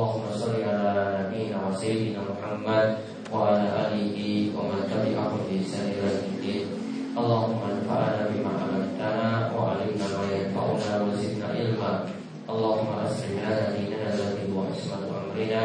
Allahumma 0.00 0.32
salli 0.32 0.64
ala 0.64 1.12
nabiyyina 1.12 1.60
wa 1.60 1.76
sayyidina 1.76 2.24
Muhammad 2.24 3.04
wa 3.28 3.52
ala 3.52 3.92
alihi 3.92 4.48
wa 4.48 4.64
man 4.64 4.88
tabi'ahum 4.88 5.44
bi 5.44 5.60
ihsan 5.60 5.92
ila 5.92 6.08
yaumil 6.08 6.64
Allahumma 7.12 7.68
anfa'na 7.68 8.32
bima 8.32 8.48
'allamtana 8.48 9.52
wa 9.52 9.76
'allimna 9.76 10.08
ma 10.08 10.24
yanfa'una 10.24 11.04
wa 11.04 11.12
zidna 11.12 11.52
ilma. 11.52 12.08
Allahumma 12.48 13.04
aslih 13.04 13.44
lana 13.44 13.76
dinana 13.76 14.08
alladhi 14.08 14.48
huwa 14.48 14.72
amrina 14.72 15.62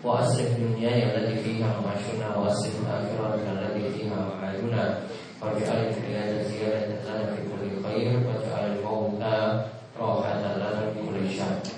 wa 0.00 0.24
aslih 0.24 0.56
dunyana 0.56 1.20
allati 1.20 1.36
fiha 1.44 1.68
ma'ashuna 1.76 2.32
wa 2.32 2.48
aslih 2.48 2.80
akhirata 2.80 3.44
allati 3.44 3.92
fiha 3.92 4.16
ma'aduna 4.24 5.04
waj'al 5.44 5.92
al-hayata 5.92 6.48
ziyadatan 6.48 7.04
lana 7.04 7.28
fi 7.28 7.44
kulli 7.44 7.76
khair 7.76 8.24
waj'al 8.24 8.72
al-mauta 8.72 9.68
rahatan 9.92 10.64
lana 10.64 10.88
min 10.96 11.04
kulli 11.04 11.28
syarr. 11.28 11.75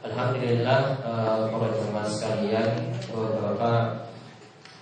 Alhamdulillah 0.00 0.96
uh, 1.04 1.44
para 1.52 1.76
jemaah 1.76 2.08
sekalian 2.08 2.72
beberapa 3.12 4.00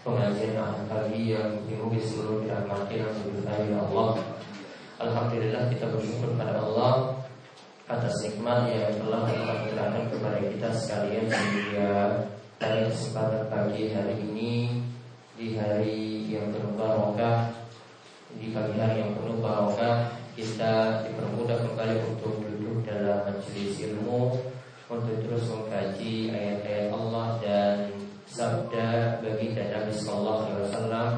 pengajian 0.06 0.86
pagi 0.86 1.34
yang 1.34 1.58
dimungkin 1.66 1.98
seluruh 2.06 2.46
dirahmati 2.46 3.02
dan 3.02 3.10
diberkahi 3.26 3.74
Allah. 3.74 4.14
Alhamdulillah 5.02 5.74
kita 5.74 5.90
bersyukur 5.90 6.38
kepada 6.38 6.62
Allah 6.62 7.18
atas 7.90 8.14
nikmat 8.22 8.70
yang 8.70 8.94
telah 8.94 9.26
dianugerahkan 9.26 10.04
kepada 10.06 10.38
kita 10.38 10.68
sekalian 10.78 11.26
sehingga 11.26 11.90
pada 12.62 12.86
kesempatan 12.86 13.42
pagi 13.50 13.90
hari 13.90 14.14
ini 14.22 14.86
di 15.34 15.58
hari 15.58 16.30
yang 16.30 16.54
penuh 16.54 16.78
barokah 16.78 17.50
di 18.38 18.54
pagi 18.54 18.78
hari 18.78 19.02
yang 19.02 19.18
penuh 19.18 19.42
barokah 19.42 20.14
kita 20.38 21.02
dipermudah 21.10 21.58
kembali 21.66 22.06
untuk 22.06 22.38
duduk 22.38 22.86
dalam 22.86 23.34
majelis 23.34 23.82
ilmu 23.82 24.54
untuk 24.88 25.20
terus 25.20 25.44
mengkaji 25.52 26.32
ayat-ayat 26.32 26.88
Allah 26.96 27.26
dan 27.44 27.76
sabda 28.24 29.20
bagi 29.20 29.52
Nabi 29.52 29.92
Sallallahu 29.92 30.40
Alaihi 30.48 30.64
Wasallam. 30.64 31.08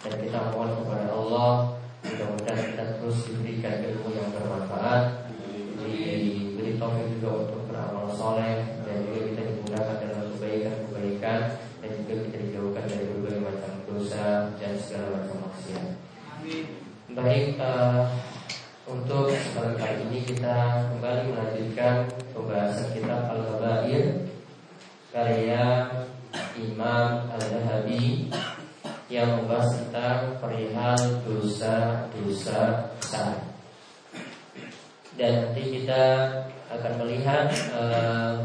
Dan 0.00 0.12
kita 0.24 0.38
mohon 0.56 0.72
kepada 0.80 1.12
Allah 1.12 1.76
mudah-mudahan 2.00 2.64
kita 2.72 2.84
terus 2.96 3.28
diberikan 3.28 3.84
ilmu 3.84 4.08
yang 4.16 4.32
bermanfaat. 4.32 5.28
Diberi 5.84 6.80
taufik 6.80 7.12
juga 7.20 7.44
untuk 7.44 7.60
beramal 7.68 8.08
soleh. 8.16 8.64
Dan 8.88 9.04
juga 9.04 9.20
kita 9.28 9.40
dimudahkan 9.52 9.96
dalam 10.00 10.26
kebaikan-kebaikan. 10.40 11.40
Dan 11.84 11.90
juga 12.00 12.14
kita 12.24 12.36
dijauhkan 12.40 12.84
dari 12.88 13.04
berbagai 13.04 13.40
macam 13.44 13.72
dosa 13.84 14.48
dan 14.56 14.72
segala 14.80 15.20
macam 15.20 15.36
maksiat. 15.44 15.88
Baik, 17.10 17.60
uh, 17.60 18.06
untuk 18.90 19.30
kesempatan 19.30 19.78
kali 19.78 20.02
ini 20.10 20.18
kita 20.26 20.58
kembali 20.90 21.22
melanjutkan 21.30 22.10
pembahasan 22.34 22.90
kitab 22.90 23.22
Al-Kabair 23.30 24.26
karya 25.14 25.66
Imam 26.58 27.30
Al-Zahabi 27.30 28.26
yang 29.06 29.30
membahas 29.38 29.78
tentang 29.78 30.38
perihal 30.42 30.98
dosa-dosa 31.22 32.90
besar. 32.98 33.34
Dan 35.14 35.32
nanti 35.46 35.62
kita 35.70 36.04
akan 36.70 36.92
melihat 37.02 37.50
e, 37.50 37.82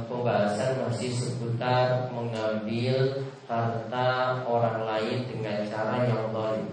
pembahasan 0.10 0.82
masih 0.86 1.14
seputar 1.14 2.10
mengambil 2.14 3.26
harta 3.46 4.42
orang 4.46 4.82
lain 4.86 5.26
dengan 5.30 5.66
cara 5.70 6.06
yang 6.06 6.30
baik. 6.34 6.66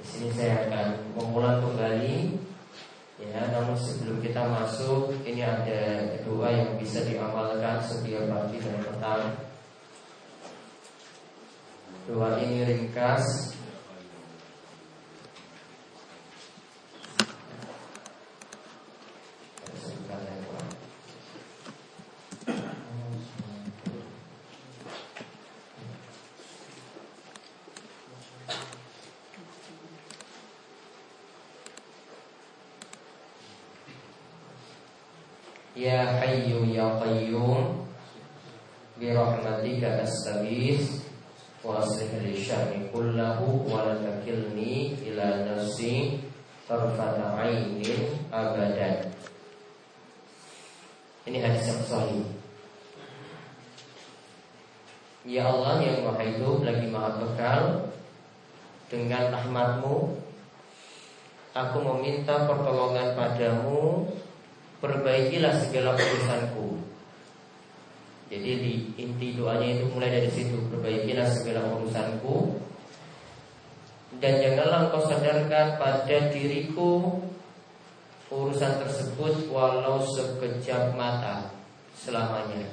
Di 0.00 0.04
sini 0.04 0.28
saya 0.32 0.68
akan 0.68 0.86
mengulang 1.16 1.64
kembali 1.64 2.49
Ya, 3.20 3.52
namun 3.52 3.76
sebelum 3.76 4.24
kita 4.24 4.48
masuk, 4.48 5.12
ini 5.28 5.44
ada 5.44 6.16
doa 6.24 6.48
yang 6.48 6.80
bisa 6.80 7.04
diamalkan 7.04 7.76
setiap 7.84 8.24
pagi 8.32 8.56
dan 8.64 8.80
petang. 8.80 9.24
Doa 12.08 12.40
ini 12.40 12.64
ringkas, 12.64 13.54
Ya 35.80 36.20
Hayyu 36.20 36.68
Ya 36.68 36.92
Qayyum 37.00 37.88
Birahmatika 39.00 40.04
astaghith 40.04 41.08
Wa 41.64 41.80
aslih 41.80 42.20
li 42.20 42.36
sya'ni 42.36 42.92
kullahu 42.92 43.64
Wa 43.64 43.88
la 43.88 43.96
takilni 43.96 44.92
ila 45.08 45.48
nafsi 45.48 46.20
Tarfata 46.68 47.34
ainin 47.34 48.12
abadan. 48.28 49.10
Ini 51.26 51.42
hadis 51.42 51.66
yang 51.66 51.82
sahih. 51.82 52.24
Ya 55.26 55.50
Allah 55.50 55.82
yang 55.82 56.06
maha 56.06 56.22
hidup 56.28 56.62
lagi 56.62 56.86
maha 56.92 57.24
kekal 57.24 57.90
Dengan 58.86 59.32
rahmatmu 59.32 59.96
Aku 61.56 61.76
meminta 61.82 62.46
pertolongan 62.46 63.18
padamu 63.18 64.06
perbaikilah 64.80 65.54
segala 65.62 65.94
urusanku. 65.94 66.80
Jadi 68.30 68.50
di 68.58 68.72
inti 68.98 69.36
doanya 69.36 69.78
itu 69.78 69.84
mulai 69.92 70.10
dari 70.10 70.30
situ, 70.32 70.56
perbaikilah 70.70 71.28
segala 71.28 71.66
urusanku 71.76 72.60
dan 74.18 74.42
janganlah 74.42 74.90
engkau 74.90 75.06
sadarkan 75.06 75.78
pada 75.78 76.18
diriku 76.34 77.22
urusan 78.30 78.82
tersebut 78.82 79.46
walau 79.50 80.02
sekejap 80.02 80.98
mata 80.98 81.54
selamanya. 81.94 82.66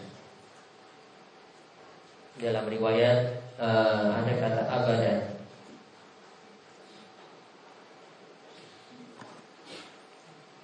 Dalam 2.38 2.70
riwayat 2.70 3.38
uh, 3.58 4.18
ada 4.18 4.34
kata 4.38 4.62
abadan 4.70 5.37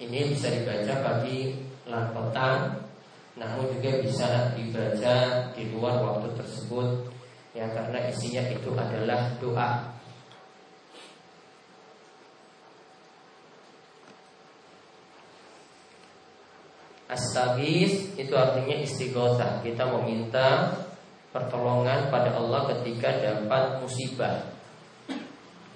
Ini 0.04 0.28
bisa 0.28 0.52
dibaca 0.52 0.94
pagi 1.00 1.56
lan 1.88 2.12
petang 2.12 2.84
Namun 3.40 3.72
juga 3.72 4.04
bisa 4.04 4.52
dibaca 4.52 5.16
di 5.56 5.72
luar 5.72 5.96
waktu 6.04 6.28
tersebut 6.36 7.14
Ya 7.54 7.70
karena 7.70 8.10
isinya 8.10 8.42
itu 8.50 8.74
adalah 8.74 9.30
doa. 9.38 9.94
Astagis 17.06 18.18
itu 18.18 18.34
artinya 18.34 18.74
istighosah. 18.82 19.62
Kita 19.62 19.86
meminta 19.86 20.74
pertolongan 21.30 22.10
pada 22.10 22.34
Allah 22.34 22.74
ketika 22.74 23.22
dapat 23.22 23.78
musibah. 23.78 24.50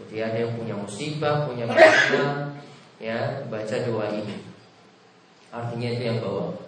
Jadi 0.02 0.19
ada 0.19 0.34
yang 0.34 0.58
punya 0.58 0.74
musibah, 0.74 1.46
punya 1.46 1.62
masalah 1.62 2.57
ya 2.98 3.46
baca 3.46 3.76
doa 3.86 4.06
ini. 4.12 4.36
Artinya 5.48 5.88
itu 5.96 6.02
yang 6.04 6.18
bawah. 6.20 6.68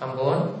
I'm 0.00 0.16
going? 0.16 0.53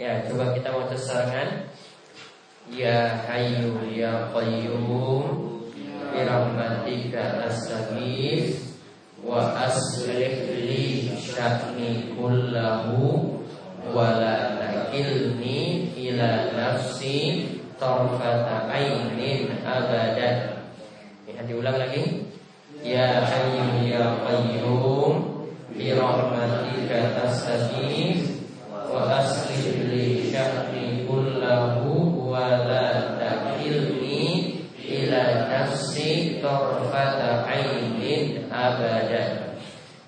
Ya, 0.00 0.24
coba 0.24 0.56
kita 0.56 0.72
mau 0.72 0.88
serangan. 0.96 1.68
Ya 2.72 3.20
Hayyu 3.28 3.84
Ya 3.92 4.32
Qayyum 4.32 4.88
bi 6.08 6.24
rahmatika 6.24 7.44
astaghits 7.44 8.80
wa 9.20 9.52
aslih 9.60 10.56
li 10.56 11.12
sya'ni 11.20 12.16
kullahu 12.16 13.44
wa 13.92 14.16
la 14.16 14.56
takilni 14.56 15.92
ila 15.92 16.48
nafsi 16.56 17.60
tarfata 17.76 18.72
ainin 18.72 19.52
abadan. 19.68 20.64
Ya, 21.28 21.44
diulang 21.44 21.76
lagi. 21.76 22.24
Ya 22.80 23.20
Hayyu 23.20 23.84
Ya 23.84 24.16
Qayyum 24.24 25.44
bi 25.76 25.92
rahmatika 25.92 27.20
astaghits 27.20 28.40
wa 28.88 29.20
aslih 29.20 29.89
takilni 33.18 34.56
ila 34.80 35.22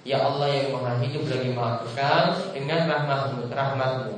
Ya 0.03 0.19
Allah 0.19 0.51
yang 0.51 0.75
maha 0.75 0.99
hidup 0.99 1.31
lagi 1.31 1.55
maha 1.55 1.87
kekal 1.87 2.25
dengan 2.51 2.91
rahmatmu, 2.91 3.47
rahmatmu. 3.47 4.15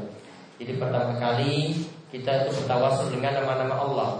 Jadi 0.56 0.80
pertama 0.80 1.12
kali 1.20 1.76
kita 2.08 2.48
itu 2.48 2.56
bertawasul 2.64 3.12
dengan 3.12 3.44
nama-nama 3.44 3.84
Allah. 3.84 4.10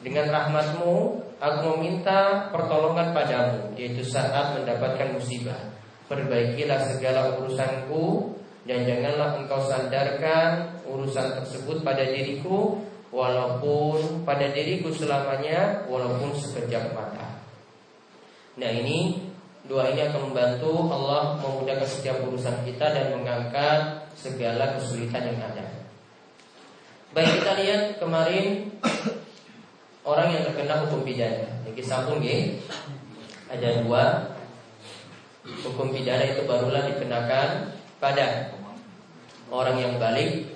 Dengan 0.00 0.32
rahmatmu, 0.32 1.20
aku 1.36 1.60
meminta 1.76 2.48
pertolongan 2.48 3.12
padamu, 3.12 3.76
yaitu 3.76 4.00
saat 4.00 4.56
mendapatkan 4.56 5.12
musibah. 5.12 5.60
Perbaikilah 6.08 6.80
segala 6.96 7.36
urusanku 7.36 8.32
dan 8.62 8.86
janganlah 8.86 9.42
engkau 9.42 9.58
sandarkan 9.66 10.78
urusan 10.86 11.34
tersebut 11.42 11.82
pada 11.82 12.06
diriku 12.06 12.78
walaupun 13.10 14.22
pada 14.22 14.48
diriku 14.54 14.94
selamanya 14.94 15.82
walaupun 15.90 16.30
sekejap 16.38 16.94
mata. 16.94 17.42
Nah 18.56 18.70
ini 18.70 19.18
doa 19.66 19.90
ini 19.90 20.06
akan 20.06 20.30
membantu 20.30 20.90
Allah 20.94 21.42
memudahkan 21.42 21.88
setiap 21.90 22.22
urusan 22.22 22.62
kita 22.62 22.86
dan 22.94 23.18
mengangkat 23.18 24.06
segala 24.14 24.78
kesulitan 24.78 25.34
yang 25.34 25.40
ada. 25.42 25.66
Baik 27.12 27.42
kita 27.42 27.52
lihat 27.60 27.82
kemarin 27.98 28.72
orang 30.08 30.32
yang 30.32 30.42
terkena 30.46 30.86
hukum 30.86 31.02
pidana. 31.02 31.50
Ini 31.66 31.82
sambung 31.82 32.22
ya. 32.22 32.56
Ada 33.52 33.84
dua 33.84 34.32
hukum 35.44 35.92
pidana 35.92 36.24
itu 36.24 36.48
barulah 36.48 36.88
dikenakan 36.88 37.81
pada 38.02 38.50
orang 39.46 39.78
yang 39.78 39.94
balik 40.02 40.50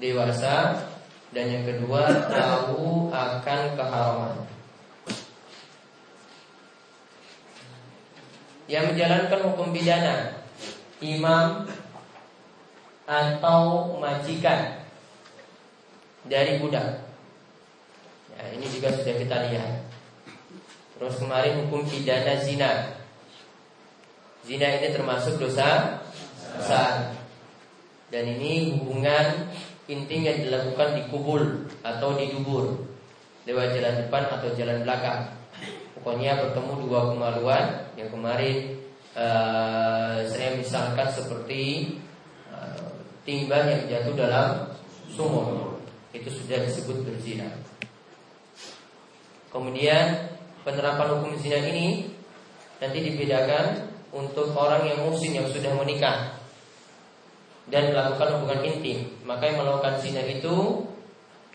dewasa 0.00 0.80
dan 1.36 1.52
yang 1.52 1.68
kedua 1.68 2.32
tahu 2.32 3.12
akan 3.12 3.60
keharaman. 3.76 4.34
Yang 8.72 8.84
menjalankan 8.96 9.40
hukum 9.52 9.68
pidana 9.76 10.40
imam 11.04 11.68
atau 13.04 13.92
majikan 14.00 14.80
dari 16.24 16.56
budak. 16.56 17.04
Ya, 18.32 18.48
ini 18.56 18.64
juga 18.72 18.96
sudah 18.96 19.12
kita 19.20 19.36
lihat. 19.52 19.92
Terus 20.96 21.20
kemarin 21.20 21.68
hukum 21.68 21.84
pidana 21.84 22.40
zina. 22.40 22.96
Zina 24.48 24.80
ini 24.80 24.88
termasuk 24.88 25.36
dosa 25.36 26.00
besar. 26.58 27.14
Dan 28.12 28.28
ini 28.38 28.76
hubungan 28.76 29.48
intinya 29.88 30.32
dilakukan 30.36 31.00
di 31.00 31.02
kubul 31.08 31.66
atau 31.80 32.14
di 32.14 32.28
dubur 32.30 32.76
lewat 33.48 33.74
jalan 33.74 33.94
depan 34.06 34.22
atau 34.28 34.48
jalan 34.54 34.84
belakang. 34.84 35.32
Pokoknya 35.98 36.38
bertemu 36.38 36.72
dua 36.86 37.00
kemaluan 37.14 37.64
yang 37.96 38.08
kemarin 38.10 38.78
uh, 39.14 40.22
saya 40.26 40.58
misalkan 40.58 41.08
seperti 41.10 41.94
uh, 42.52 42.90
timba 43.24 43.64
yang 43.66 43.82
jatuh 43.88 44.14
dalam 44.14 44.48
sumur 45.08 45.78
itu 46.12 46.28
sudah 46.28 46.58
disebut 46.68 47.08
berzina. 47.08 47.48
Kemudian 49.52 50.32
penerapan 50.64 51.18
hukum 51.18 51.36
zina 51.36 51.60
ini 51.60 52.08
nanti 52.80 52.98
dibedakan 53.04 53.88
untuk 54.12 54.52
orang 54.56 54.88
yang 54.88 55.04
musim 55.08 55.36
yang 55.36 55.48
sudah 55.48 55.72
menikah 55.76 56.41
dan 57.68 57.94
melakukan 57.94 58.38
hubungan 58.38 58.62
intim. 58.66 59.06
Maka 59.22 59.50
yang 59.50 59.62
melakukan 59.62 60.00
zina 60.02 60.22
itu 60.26 60.86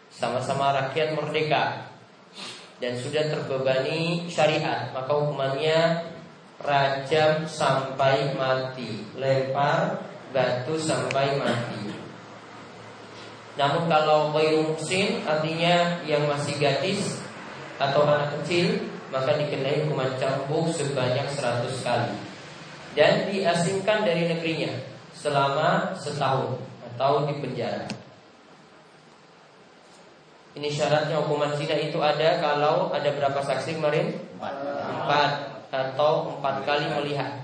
sama-sama 0.07 0.71
rakyat 0.71 1.17
merdeka 1.17 1.91
dan 2.77 2.93
sudah 2.95 3.27
terbebani 3.27 4.29
syariat, 4.29 4.93
maka 4.93 5.11
hukumannya 5.11 6.07
rajam 6.61 7.43
sampai 7.49 8.37
mati, 8.37 9.03
lempar 9.17 9.99
batu 10.31 10.77
sampai 10.77 11.41
mati. 11.41 11.89
Namun 13.57 13.89
kalau 13.89 14.29
ghairu 14.37 14.69
muhsin 14.69 15.25
artinya 15.25 16.05
yang 16.05 16.29
masih 16.29 16.61
gadis 16.61 17.17
atau 17.81 18.05
anak 18.05 18.37
kecil 18.41 18.85
maka 19.09 19.37
dikenai 19.39 19.85
hukuman 19.85 20.13
cambuk 20.19 20.69
sebanyak 20.73 21.25
100 21.29 21.85
kali 21.85 22.13
dan 22.97 23.29
diasingkan 23.29 24.03
dari 24.03 24.29
negerinya 24.29 24.73
selama 25.27 25.91
setahun 25.99 26.55
atau 26.95 27.27
di 27.27 27.35
penjara. 27.43 27.83
Ini 30.55 30.71
syaratnya 30.71 31.19
hukuman 31.21 31.53
zina 31.59 31.75
itu 31.75 31.99
ada 31.99 32.39
kalau 32.39 32.89
ada 32.95 33.11
berapa 33.11 33.43
saksi 33.43 33.77
kemarin? 33.77 34.15
Empat. 34.39 34.53
Empat 35.03 35.31
atau 35.69 36.33
empat 36.39 36.63
kali 36.63 36.87
melihat. 36.95 37.43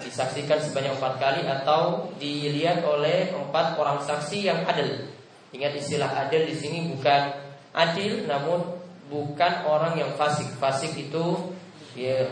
Disaksikan 0.00 0.56
sebanyak 0.62 0.96
empat 0.96 1.20
kali 1.20 1.44
atau 1.44 2.08
dilihat 2.16 2.80
oleh 2.86 3.34
empat 3.36 3.76
orang 3.76 4.00
saksi 4.00 4.48
yang 4.48 4.64
adil. 4.64 5.10
Ingat 5.52 5.76
istilah 5.76 6.08
adil 6.24 6.48
di 6.48 6.56
sini 6.56 6.94
bukan 6.94 7.36
adil, 7.76 8.24
namun 8.24 8.80
bukan 9.12 9.66
orang 9.68 10.00
yang 10.00 10.14
fasik. 10.16 10.48
Fasik 10.56 10.96
itu 10.96 11.52
ya, 11.92 12.24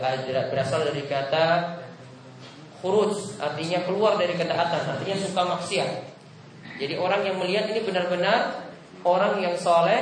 berasal 0.49 0.89
dari 0.89 1.05
kata 1.05 1.77
khuruj, 2.79 3.39
artinya 3.39 3.83
keluar 3.83 4.15
dari 4.15 4.35
ketaatan, 4.35 4.97
artinya 4.97 5.17
suka 5.19 5.41
maksiat. 5.43 5.89
Jadi 6.79 6.95
orang 6.95 7.21
yang 7.27 7.35
melihat 7.35 7.67
ini 7.75 7.83
benar-benar 7.83 8.63
orang 9.03 9.43
yang 9.43 9.55
soleh 9.59 9.99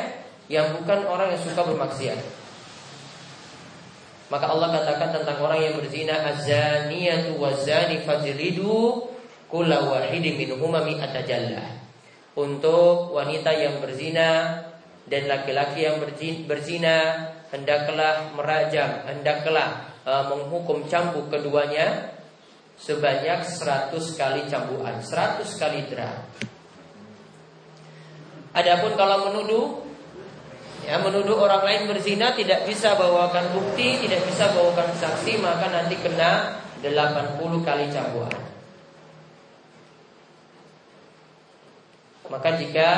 yang 0.47 0.77
bukan 0.77 1.03
orang 1.09 1.33
yang 1.33 1.41
suka 1.41 1.61
bermaksiat. 1.65 2.19
Maka 4.27 4.45
Allah 4.51 4.69
katakan 4.75 5.09
tentang 5.21 5.37
orang 5.39 5.59
yang 5.63 5.73
berzina 5.79 6.19
azaniyatu 6.35 7.39
wazani 7.39 8.03
fajridu 8.03 9.07
kulla 9.47 9.87
wahidin 9.87 10.35
minhuma 10.35 10.83
mi'ata 10.83 11.23
Untuk 12.35 13.15
wanita 13.15 13.55
yang 13.55 13.79
berzina 13.79 14.61
dan 15.07 15.31
laki-laki 15.31 15.87
yang 15.87 15.97
berzina 16.45 16.95
hendaklah 17.49 18.35
merajam, 18.35 19.07
hendaklah 19.07 19.95
uh, 20.03 20.27
menghukum 20.27 20.83
cambuk 20.91 21.31
keduanya 21.31 22.16
sebanyak 22.77 23.41
100 23.41 23.93
kali 24.15 24.41
cambukan, 24.45 25.01
100 25.01 25.43
kali 25.57 25.89
derah. 25.89 26.23
Adapun 28.53 28.93
kalau 28.97 29.29
menuduh 29.29 29.85
ya 30.87 30.97
menuduh 31.03 31.35
orang 31.35 31.67
lain 31.67 31.81
berzina 31.91 32.31
tidak 32.33 32.63
bisa 32.69 32.95
bawakan 32.95 33.51
bukti, 33.53 34.01
tidak 34.07 34.23
bisa 34.25 34.49
bawakan 34.55 34.93
saksi, 34.95 35.41
maka 35.41 35.67
nanti 35.69 35.97
kena 35.99 36.61
80 36.81 37.65
kali 37.65 37.85
cambukan. 37.89 38.45
Maka 42.27 42.49
jika 42.59 42.89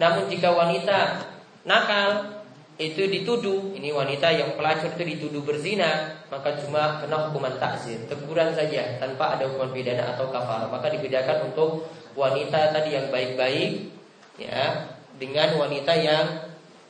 namun 0.00 0.32
jika 0.32 0.48
wanita 0.48 1.28
nakal 1.68 2.39
itu 2.80 3.04
dituduh 3.04 3.76
ini 3.76 3.92
wanita 3.92 4.32
yang 4.32 4.56
pelacur 4.56 4.88
itu 4.96 5.04
dituduh 5.04 5.44
berzina 5.44 6.16
maka 6.32 6.56
cuma 6.64 6.96
kena 7.04 7.28
hukuman 7.28 7.60
takzir 7.60 8.00
teguran 8.08 8.56
saja 8.56 8.96
tanpa 8.96 9.36
ada 9.36 9.44
hukuman 9.52 9.68
pidana 9.76 10.16
atau 10.16 10.32
kafar 10.32 10.64
maka 10.72 10.88
dibedakan 10.88 11.52
untuk 11.52 11.84
wanita 12.16 12.72
tadi 12.72 12.96
yang 12.96 13.12
baik-baik 13.12 13.92
ya 14.40 14.96
dengan 15.20 15.60
wanita 15.60 15.92
yang 16.00 16.26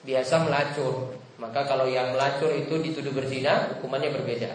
biasa 0.06 0.46
melacur. 0.46 1.18
Maka 1.40 1.64
kalau 1.66 1.88
yang 1.88 2.12
melacur 2.12 2.52
itu 2.52 2.78
dituduh 2.78 3.10
berzina, 3.10 3.74
hukumannya 3.74 4.12
berbeda. 4.12 4.50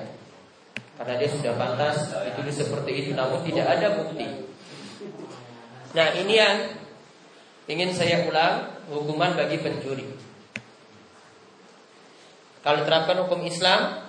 Karena 0.95 1.13
dia 1.19 1.27
sudah 1.27 1.53
pantas 1.59 2.13
dituduh 2.13 2.55
seperti 2.55 2.91
itu 3.03 3.11
namun 3.17 3.43
tidak 3.43 3.67
ada 3.67 3.99
bukti. 3.99 4.47
Nah, 5.91 6.07
ini 6.15 6.33
yang 6.39 6.55
ingin 7.67 7.91
saya 7.91 8.23
ulang 8.23 8.69
hukuman 8.87 9.35
bagi 9.35 9.59
pencuri. 9.59 10.07
Kalau 12.65 12.81
terapkan 12.81 13.21
hukum 13.21 13.45
Islam, 13.45 14.01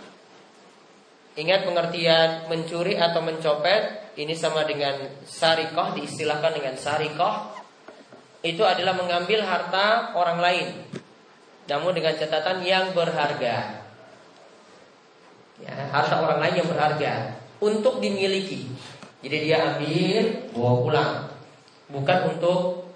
ingat 1.37 1.69
pengertian 1.69 2.49
mencuri 2.49 2.97
atau 2.97 3.21
mencopet 3.21 4.17
ini 4.17 4.33
sama 4.33 4.65
dengan 4.65 4.97
sarikoh 5.29 5.93
diistilahkan 5.93 6.57
dengan 6.57 6.73
sarikoh 6.81 7.53
itu 8.41 8.65
adalah 8.65 8.97
mengambil 8.97 9.45
harta 9.45 10.17
orang 10.17 10.41
lain. 10.41 10.69
Namun 11.69 11.93
dengan 11.93 12.17
catatan 12.17 12.65
yang 12.65 12.97
berharga. 12.97 13.85
Ya, 15.61 15.75
harta 15.93 16.17
orang 16.25 16.41
lain 16.41 16.65
yang 16.65 16.69
berharga 16.73 17.37
untuk 17.61 18.01
dimiliki. 18.01 18.73
Jadi 19.21 19.37
dia 19.53 19.77
ambil 19.77 20.49
bawa 20.57 20.73
pulang. 20.81 21.13
Bukan 21.93 22.19
untuk 22.33 22.89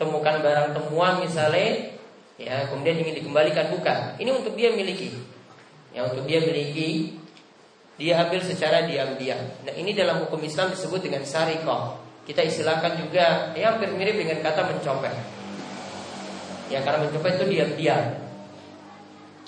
temukan 0.00 0.40
barang 0.40 0.72
temuan 0.72 1.20
misalnya 1.20 1.91
ya 2.42 2.66
kemudian 2.66 2.98
ingin 2.98 3.22
dikembalikan 3.22 3.70
bukan. 3.70 4.18
Ini 4.18 4.30
untuk 4.34 4.58
dia 4.58 4.74
miliki. 4.74 5.14
Ya 5.94 6.08
untuk 6.10 6.26
dia 6.26 6.42
miliki 6.42 7.22
dia 8.00 8.18
ambil 8.24 8.40
secara 8.42 8.88
diam-diam. 8.88 9.38
Nah, 9.62 9.74
ini 9.76 9.92
dalam 9.94 10.24
hukum 10.26 10.40
Islam 10.42 10.72
disebut 10.74 11.06
dengan 11.06 11.22
syarikah. 11.22 12.00
Kita 12.26 12.42
istilahkan 12.42 12.98
juga 12.98 13.54
ya 13.54 13.74
hampir 13.74 13.90
mirip 13.94 14.18
dengan 14.18 14.42
kata 14.42 14.74
mencopet. 14.74 15.14
Ya 16.70 16.82
karena 16.82 17.06
mencopet 17.06 17.38
itu 17.38 17.46
diam-diam. 17.58 18.04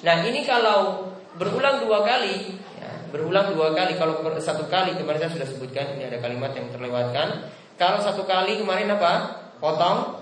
Nah 0.05 0.17
ini 0.27 0.45
kalau 0.45 1.09
berulang 1.39 1.87
dua 1.87 2.05
kali, 2.05 2.53
ya, 2.77 2.91
berulang 3.15 3.55
dua 3.57 3.73
kali. 3.73 3.97
Kalau 3.97 4.21
satu 4.37 4.69
kali 4.69 4.99
kemarin 4.99 5.23
saya 5.25 5.33
sudah 5.41 5.49
sebutkan 5.49 5.97
ini 5.97 6.11
ada 6.11 6.19
kalimat 6.21 6.53
yang 6.53 6.69
terlewatkan. 6.69 7.49
Kalau 7.81 7.99
satu 8.03 8.27
kali 8.27 8.61
kemarin 8.61 8.91
apa? 8.93 9.13
Potong 9.63 10.21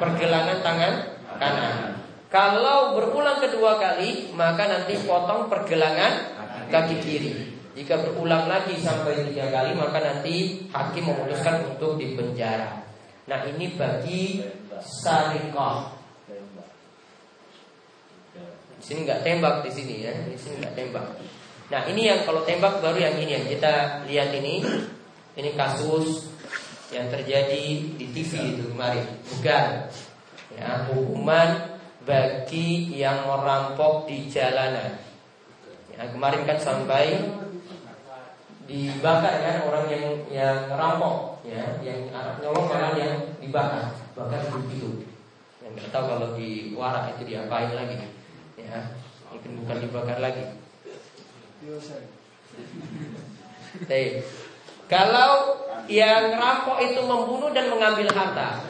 pergelangan 0.00 0.58
tangan 0.64 0.92
kanan. 1.38 2.01
Kalau 2.32 2.96
berulang 2.96 3.44
kedua 3.44 3.76
kali, 3.76 4.32
maka 4.32 4.64
nanti 4.64 4.96
potong 5.04 5.52
pergelangan 5.52 6.32
kaki 6.72 6.96
kiri. 7.04 7.32
Jika 7.76 8.00
berulang 8.00 8.48
lagi 8.48 8.76
sampai 8.80 9.28
tiga 9.28 9.48
kali 9.48 9.72
maka 9.76 10.00
nanti 10.00 10.64
hakim 10.72 11.12
memutuskan 11.12 11.68
untuk 11.68 12.00
dipenjara. 12.00 12.84
Nah 13.28 13.44
ini 13.48 13.76
bagi 13.76 14.40
sarikoh. 14.80 15.92
Di 18.80 18.82
sini 18.82 19.04
nggak 19.04 19.22
tembak 19.24 19.64
di 19.64 19.70
sini 19.72 19.94
ya, 20.04 20.12
di 20.24 20.36
sini 20.36 20.60
nggak 20.64 20.74
tembak. 20.76 21.06
Nah 21.68 21.84
ini 21.88 22.08
yang 22.08 22.24
kalau 22.24 22.44
tembak 22.48 22.80
baru 22.80 22.96
yang 22.96 23.16
ini 23.20 23.40
yang 23.40 23.46
kita 23.48 24.04
lihat 24.08 24.32
ini. 24.32 24.64
Ini 25.32 25.56
kasus 25.56 26.28
yang 26.92 27.08
terjadi 27.08 27.88
di 27.96 28.06
TV 28.12 28.52
itu 28.52 28.68
kemarin. 28.68 29.04
Bukan 29.32 29.64
ya 30.52 30.92
hukuman 30.92 31.80
bagi 32.02 32.98
yang 32.98 33.26
merampok 33.26 34.10
di 34.10 34.26
jalanan. 34.26 34.98
Ya, 35.92 36.08
kemarin 36.10 36.42
kan 36.48 36.58
sampai 36.58 37.20
dibakar 38.66 39.42
kan 39.42 39.56
orang 39.66 39.86
yang 39.90 40.06
yang 40.30 40.58
rampok 40.70 41.42
ya 41.42 41.82
yang 41.82 42.08
nyolong 42.38 42.70
malah 42.70 42.94
yang 42.94 43.18
dibakar 43.42 43.90
bahkan 44.14 44.38
begitu 44.54 45.02
yang 45.58 45.74
nggak 45.74 45.90
tahu 45.90 46.04
kalau 46.14 46.28
di 46.38 46.72
warak 46.78 47.10
itu 47.18 47.34
diapain 47.34 47.74
lagi 47.74 48.06
ya 48.54 49.02
mungkin 49.32 49.64
bukan 49.64 49.76
dibakar 49.82 50.18
lagi. 50.22 50.44
Tapi, 53.88 54.20
kalau 54.86 55.56
yang 55.88 56.36
rampok 56.36 56.78
itu 56.84 57.00
membunuh 57.02 57.50
dan 57.50 57.72
mengambil 57.72 58.06
harta 58.12 58.62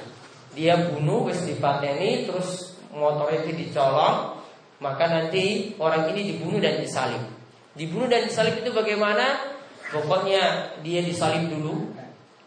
dia 0.57 0.89
bunuh 0.93 1.29
wis 1.29 1.45
dipateni 1.45 2.29
terus 2.29 2.72
motor 2.93 3.33
itu 3.33 3.51
dicolong 3.57 4.39
maka 4.79 5.05
nanti 5.09 5.75
orang 5.81 6.13
ini 6.13 6.37
dibunuh 6.37 6.61
dan 6.61 6.79
disalib 6.79 7.23
dibunuh 7.73 8.07
dan 8.07 8.29
disalib 8.29 8.61
itu 8.61 8.71
bagaimana 8.71 9.53
Pokoknya 9.93 10.73
dia 10.81 11.05
disalib 11.05 11.53
dulu, 11.53 11.93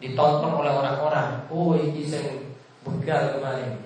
ditonton 0.02 0.50
oleh 0.50 0.72
orang-orang. 0.74 1.46
Oh, 1.46 1.78
ini 1.78 2.02
sing 2.02 2.58
begal 2.82 3.38
kemarin. 3.38 3.78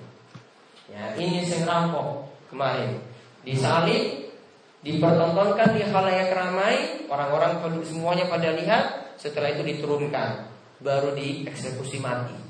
Ya, 0.89 1.13
ini 1.13 1.45
sing 1.45 1.69
rampok 1.69 2.25
kemarin. 2.49 2.97
Disalib, 3.45 4.33
dipertontonkan 4.81 5.77
di 5.77 5.85
halayak 5.85 6.33
ramai, 6.33 7.05
orang-orang 7.05 7.61
semuanya 7.85 8.25
pada 8.25 8.49
lihat. 8.57 9.13
Setelah 9.21 9.53
itu 9.53 9.61
diturunkan, 9.61 10.49
baru 10.81 11.13
dieksekusi 11.13 12.01
mati. 12.01 12.40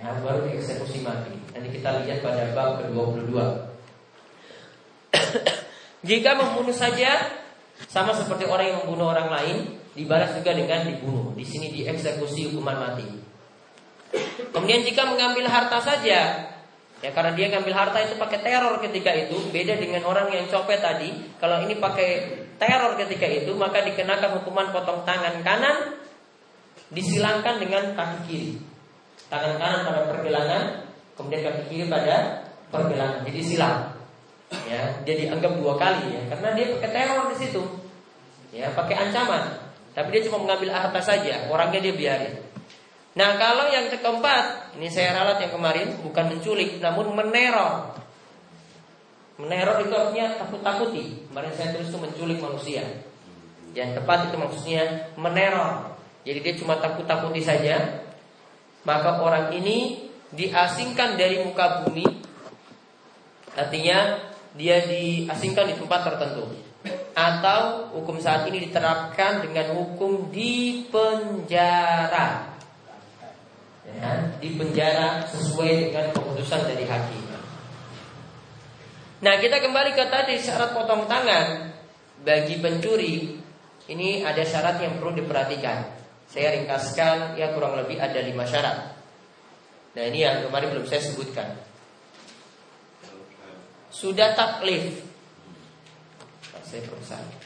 Ya, 0.00 0.16
baru 0.22 0.48
dieksekusi 0.48 1.04
mati. 1.04 1.34
Nanti 1.52 1.68
kita 1.74 2.06
lihat 2.06 2.24
pada 2.24 2.54
bab 2.56 2.80
ke-22. 2.80 3.34
Jika 6.08 6.30
membunuh 6.38 6.74
saja 6.74 7.42
sama 7.86 8.14
seperti 8.14 8.46
orang 8.46 8.66
yang 8.72 8.78
membunuh 8.84 9.12
orang 9.12 9.28
lain, 9.30 9.56
dibalas 9.92 10.32
juga 10.34 10.56
dengan 10.56 10.88
dibunuh. 10.88 11.36
Di 11.36 11.44
sini 11.44 11.70
dieksekusi 11.70 12.50
hukuman 12.50 12.76
mati. 12.78 13.06
Kemudian 14.52 14.84
jika 14.84 15.08
mengambil 15.08 15.48
harta 15.48 15.80
saja, 15.80 16.52
ya 17.00 17.10
karena 17.16 17.32
dia 17.32 17.48
ngambil 17.48 17.72
harta 17.72 17.98
itu 18.04 18.20
pakai 18.20 18.44
teror 18.44 18.76
ketika 18.84 19.08
itu, 19.16 19.40
beda 19.48 19.80
dengan 19.80 20.04
orang 20.04 20.28
yang 20.28 20.44
copet 20.52 20.84
tadi. 20.84 21.08
Kalau 21.40 21.64
ini 21.64 21.80
pakai 21.80 22.08
teror 22.60 23.00
ketika 23.00 23.24
itu, 23.24 23.56
maka 23.56 23.80
dikenakan 23.80 24.42
hukuman 24.42 24.68
potong 24.68 25.08
tangan 25.08 25.40
kanan, 25.40 25.96
disilangkan 26.92 27.56
dengan 27.56 27.96
kaki 27.96 28.18
kiri. 28.28 28.52
Tangan 29.32 29.56
kanan 29.56 29.80
pada 29.88 30.00
pergelangan, 30.12 30.62
kemudian 31.16 31.40
kaki 31.40 31.62
kiri 31.72 31.84
pada 31.88 32.44
pergelangan. 32.68 33.24
Jadi 33.24 33.40
silang 33.40 34.02
ya 34.68 35.00
dia 35.04 35.14
dianggap 35.16 35.52
dua 35.56 35.80
kali 35.80 36.12
ya 36.12 36.22
karena 36.28 36.48
dia 36.52 36.66
pakai 36.76 36.90
teror 36.92 37.24
di 37.32 37.36
situ 37.40 37.62
ya 38.52 38.68
pakai 38.76 39.08
ancaman 39.08 39.72
tapi 39.96 40.08
dia 40.12 40.28
cuma 40.28 40.44
mengambil 40.44 40.76
harta 40.76 41.00
saja 41.00 41.48
orangnya 41.48 41.80
dia 41.80 41.96
biarin 41.96 42.34
Nah 43.12 43.36
kalau 43.36 43.68
yang 43.68 43.92
keempat, 43.92 44.72
ini 44.80 44.88
saya 44.88 45.12
ralat 45.12 45.36
yang 45.44 45.52
kemarin 45.52 46.00
bukan 46.00 46.32
menculik, 46.32 46.80
namun 46.80 47.12
meneror. 47.12 47.92
Meneror 49.36 49.84
itu 49.84 49.92
artinya 49.92 50.40
takut-takuti. 50.40 51.28
Kemarin 51.28 51.52
saya 51.52 51.76
tulis 51.76 51.92
itu 51.92 52.00
menculik 52.00 52.40
manusia. 52.40 52.80
Yang 53.76 54.00
tepat 54.00 54.32
itu 54.32 54.36
maksudnya 54.40 55.12
meneror. 55.20 55.92
Jadi 56.24 56.38
dia 56.40 56.54
cuma 56.56 56.80
takut-takuti 56.80 57.44
saja. 57.44 58.00
Maka 58.82 59.22
orang 59.22 59.54
ini 59.54 60.10
diasingkan 60.34 61.14
dari 61.14 61.44
muka 61.44 61.86
bumi. 61.86 62.06
Artinya 63.54 64.18
dia 64.56 64.82
diasingkan 64.84 65.70
di 65.70 65.74
tempat 65.78 66.00
tertentu. 66.08 66.50
Atau 67.12 67.92
hukum 67.94 68.18
saat 68.18 68.48
ini 68.48 68.66
diterapkan 68.66 69.44
dengan 69.44 69.76
hukum 69.76 70.32
di 70.32 70.88
penjara 70.88 72.52
ya, 73.86 74.10
di 74.38 74.48
penjara 74.56 75.26
sesuai 75.28 75.90
dengan 75.90 76.06
keputusan 76.14 76.60
dari 76.66 76.84
hakim. 76.88 77.22
Nah 79.22 79.38
kita 79.38 79.62
kembali 79.62 79.94
ke 79.94 80.04
tadi 80.10 80.34
syarat 80.42 80.74
potong 80.74 81.06
tangan 81.06 81.70
bagi 82.26 82.58
pencuri 82.58 83.38
ini 83.86 84.26
ada 84.26 84.42
syarat 84.42 84.82
yang 84.82 84.98
perlu 84.98 85.14
diperhatikan. 85.14 86.01
Saya 86.32 86.56
ringkaskan 86.56 87.36
ya 87.36 87.52
kurang 87.52 87.76
lebih 87.76 88.00
ada 88.00 88.16
lima 88.24 88.48
syarat. 88.48 88.96
Nah 89.92 90.02
ini 90.08 90.24
yang 90.24 90.48
kemarin 90.48 90.72
belum 90.72 90.88
saya 90.88 91.04
sebutkan. 91.04 91.60
Sudah 93.92 94.32
taklif. 94.32 95.04
Saya 96.64 96.88
perusahaan. 96.88 97.41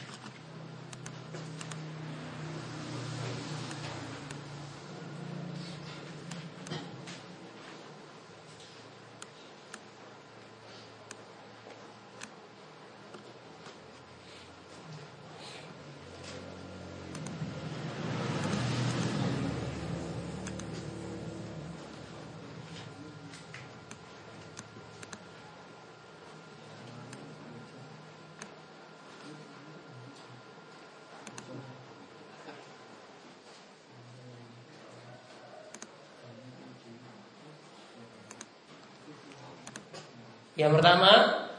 Yang 40.57 40.81
pertama, 40.81 41.11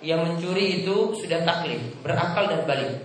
yang 0.03 0.27
mencuri 0.27 0.83
itu 0.83 1.15
sudah 1.15 1.47
taklif, 1.47 1.79
berakal 2.03 2.51
dan 2.51 2.67
balik. 2.67 2.99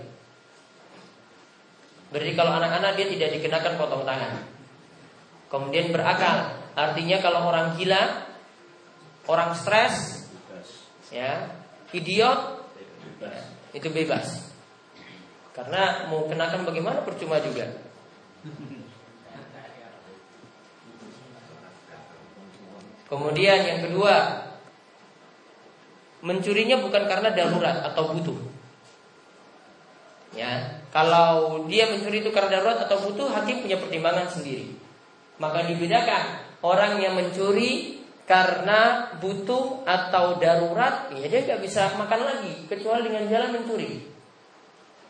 Berarti 2.10 2.32
kalau 2.34 2.52
anak-anak 2.58 2.98
dia 2.98 3.06
tidak 3.10 3.28
dikenakan 3.38 3.74
potong 3.78 4.02
tangan. 4.06 4.42
Kemudian 5.50 5.94
berakal, 5.94 6.50
artinya 6.74 7.18
kalau 7.22 7.46
orang 7.46 7.78
gila, 7.78 8.26
orang 9.30 9.54
stres, 9.54 10.26
ya, 11.14 11.46
idiot, 11.94 12.70
itu 13.74 13.86
bebas. 13.90 14.50
Karena 15.54 16.10
mau 16.10 16.26
kenakan 16.26 16.66
bagaimana 16.66 17.06
percuma 17.06 17.38
juga. 17.38 17.70
Kemudian 23.06 23.58
yang 23.62 23.80
kedua, 23.86 24.43
mencurinya 26.24 26.80
bukan 26.80 27.04
karena 27.04 27.28
darurat 27.36 27.84
atau 27.92 28.16
butuh. 28.16 28.38
Ya, 30.34 30.82
kalau 30.90 31.62
dia 31.70 31.86
mencuri 31.86 32.24
itu 32.24 32.34
karena 32.34 32.58
darurat 32.58 32.80
atau 32.88 33.06
butuh, 33.06 33.30
hakim 33.30 33.62
punya 33.62 33.78
pertimbangan 33.78 34.26
sendiri. 34.32 34.74
Maka 35.38 35.62
dibedakan 35.68 36.42
orang 36.64 36.98
yang 36.98 37.14
mencuri 37.14 38.02
karena 38.24 39.12
butuh 39.20 39.84
atau 39.84 40.40
darurat, 40.40 41.12
ya 41.12 41.28
dia 41.28 41.44
nggak 41.44 41.60
bisa 41.60 41.92
makan 42.00 42.20
lagi 42.24 42.66
kecuali 42.66 43.06
dengan 43.06 43.28
jalan 43.30 43.60
mencuri. 43.60 44.00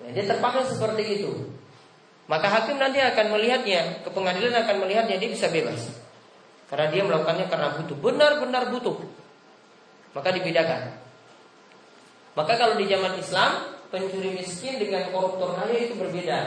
Ya, 0.05 0.09
dia 0.13 0.25
terpaksa 0.29 0.77
seperti 0.77 1.23
itu. 1.23 1.31
Maka 2.27 2.51
hakim 2.51 2.77
nanti 2.77 3.01
akan 3.01 3.39
melihatnya, 3.39 4.03
ke 4.03 4.11
pengadilan 4.11 4.67
akan 4.67 4.77
melihatnya 4.83 5.17
dia 5.17 5.31
bisa 5.31 5.49
bebas. 5.49 5.89
Karena 6.69 6.91
dia 6.91 7.07
melakukannya 7.07 7.47
karena 7.49 7.69
butuh, 7.81 7.97
benar-benar 8.03 8.69
butuh. 8.75 8.97
Maka 10.17 10.29
dibedakan. 10.33 11.04
Maka 12.35 12.53
kalau 12.59 12.75
di 12.75 12.91
zaman 12.91 13.15
Islam 13.19 13.75
pencuri 13.95 14.35
miskin 14.35 14.83
dengan 14.83 15.11
koruptor 15.15 15.55
kaya 15.55 15.75
itu 15.79 15.95
berbeda. 15.95 16.39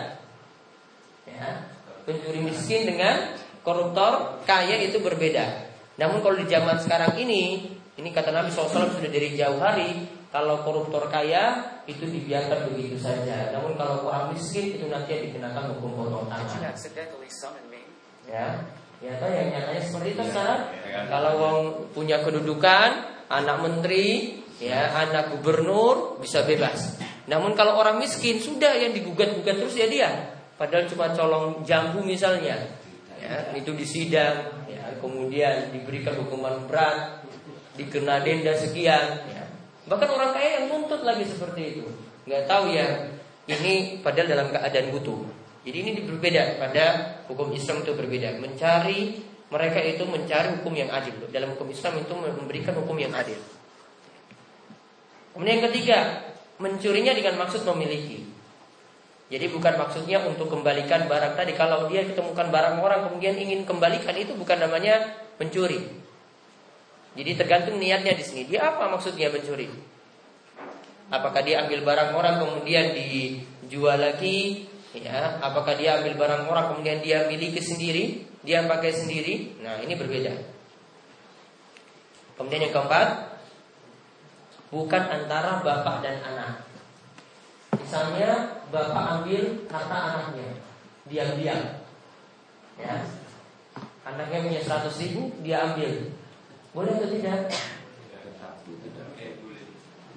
Ya, 1.28 1.67
pencuri 2.04 2.39
miskin 2.43 2.88
dengan 2.88 3.36
koruptor 3.63 4.43
kaya 4.43 4.80
itu 4.84 5.00
berbeda. 5.00 5.67
Namun 6.00 6.23
kalau 6.23 6.36
di 6.39 6.47
zaman 6.47 6.80
sekarang 6.80 7.15
ini, 7.19 7.71
ini 7.97 8.10
kata 8.12 8.30
Nabi 8.36 8.52
SAW 8.52 8.93
sudah 9.00 9.12
dari 9.12 9.34
jauh 9.34 9.58
hari, 9.58 10.08
kalau 10.30 10.62
koruptor 10.62 11.08
kaya 11.08 11.76
itu 11.88 12.04
dibiarkan 12.04 12.69
begitu 12.71 13.00
saja. 13.00 13.56
Namun 13.56 13.80
kalau 13.80 14.06
orang 14.12 14.36
miskin 14.36 14.78
itu 14.78 14.86
nanti 14.91 15.32
dikenakan 15.32 15.73
hukum 15.73 15.97
potong 15.97 16.28
tangan. 16.30 16.45
Ya, 18.28 18.60
ya 19.00 19.15
tahu 19.23 19.32
yang 19.32 19.50
nyatanya 19.56 19.82
seperti 19.82 20.10
itu 20.19 20.23
sekarang. 20.30 20.62
Kalau 21.08 21.32
orang 21.39 21.62
punya 21.95 22.21
kedudukan, 22.21 22.89
anak 23.32 23.58
menteri, 23.63 24.37
ya 24.58 24.93
anak 24.93 25.38
gubernur 25.38 26.17
bisa 26.22 26.43
bebas. 26.46 26.98
Namun 27.28 27.54
kalau 27.54 27.78
orang 27.78 28.00
miskin 28.00 28.39
sudah 28.39 28.74
yang 28.78 28.96
digugat-gugat 28.96 29.56
terus 29.60 29.76
ya 29.78 29.88
dia. 29.89 30.10
Padahal 30.58 30.89
cuma 30.89 31.13
colong 31.13 31.62
jambu 31.62 32.02
misalnya, 32.02 32.58
ya 33.22 33.54
itu 33.54 33.78
disidang, 33.78 34.65
ya 34.65 34.98
kemudian 34.98 35.70
diberikan 35.70 36.17
hukuman 36.17 36.65
berat, 36.65 37.22
dikena 37.78 38.26
denda 38.26 38.58
sekian. 38.58 39.22
Ya. 39.30 39.46
Bahkan 39.86 40.10
orang 40.10 40.34
kaya 40.34 40.50
yang 40.58 40.65
nuntut 40.74 41.06
lagi 41.06 41.30
seperti 41.30 41.78
itu, 41.78 41.86
nggak 42.26 42.50
tahu 42.50 42.74
ya 42.74 43.13
ini 43.46 44.02
padahal 44.02 44.28
dalam 44.34 44.48
keadaan 44.50 44.89
butuh. 44.89 45.30
Jadi 45.62 45.78
ini 45.84 45.91
berbeda 46.10 46.58
pada 46.58 46.86
hukum 47.30 47.54
Islam 47.54 47.86
itu 47.86 47.91
berbeda. 47.93 48.39
Mencari 48.41 49.20
mereka 49.48 49.80
itu 49.84 50.04
mencari 50.10 50.58
hukum 50.58 50.74
yang 50.74 50.89
adil. 50.89 51.28
Dalam 51.30 51.54
hukum 51.54 51.70
Islam 51.70 52.02
itu 52.02 52.13
memberikan 52.17 52.74
hukum 52.82 52.98
yang 52.98 53.13
adil. 53.13 53.38
Kemudian 55.38 55.62
yang 55.62 55.65
ketiga, 55.69 55.97
mencurinya 56.58 57.13
dengan 57.13 57.38
maksud 57.45 57.62
memiliki. 57.69 58.26
Jadi 59.30 59.45
bukan 59.54 59.78
maksudnya 59.78 60.26
untuk 60.26 60.50
kembalikan 60.50 61.06
barang 61.06 61.38
tadi. 61.38 61.54
Kalau 61.54 61.86
dia 61.86 62.02
ketemukan 62.10 62.50
barang 62.50 62.82
orang 62.82 63.06
kemudian 63.06 63.38
ingin 63.38 63.62
kembalikan 63.69 64.17
itu 64.17 64.34
bukan 64.34 64.58
namanya 64.58 65.13
mencuri. 65.38 65.78
Jadi 67.13 67.32
tergantung 67.38 67.78
niatnya 67.78 68.17
di 68.17 68.26
sini. 68.26 68.50
Dia 68.50 68.73
apa 68.73 68.89
maksudnya 68.89 69.30
mencuri? 69.30 69.69
Apakah 71.13 71.45
dia 71.45 71.62
ambil 71.62 71.86
barang 71.86 72.17
orang 72.17 72.41
kemudian 72.41 72.97
dijual 72.97 74.02
lagi? 74.02 74.65
Ya, 74.97 75.38
apakah 75.45 75.78
dia 75.78 76.02
ambil 76.02 76.17
barang 76.17 76.50
orang 76.50 76.73
kemudian 76.73 77.06
dia 77.06 77.30
miliki 77.30 77.62
sendiri, 77.62 78.26
dia 78.41 78.65
pakai 78.65 78.89
sendiri? 78.89 79.62
Nah, 79.62 79.86
ini 79.86 79.93
berbeda. 79.93 80.34
Kemudian 82.41 82.65
yang 82.65 82.73
keempat, 82.73 83.37
bukan 84.71 85.03
antara 85.08 85.63
bapak 85.63 86.03
dan 86.03 86.19
anak. 86.23 86.67
Misalnya 87.75 88.63
bapak 88.67 89.03
ambil 89.21 89.63
harta 89.71 89.97
anaknya, 89.97 90.49
diam-diam, 91.08 91.62
ya. 92.80 92.95
Anaknya 94.08 94.39
punya 94.47 94.62
100 94.63 95.03
ribu, 95.03 95.21
dia 95.43 95.67
ambil. 95.67 96.12
Boleh 96.71 96.95
atau 96.95 97.12
tidak? 97.12 97.51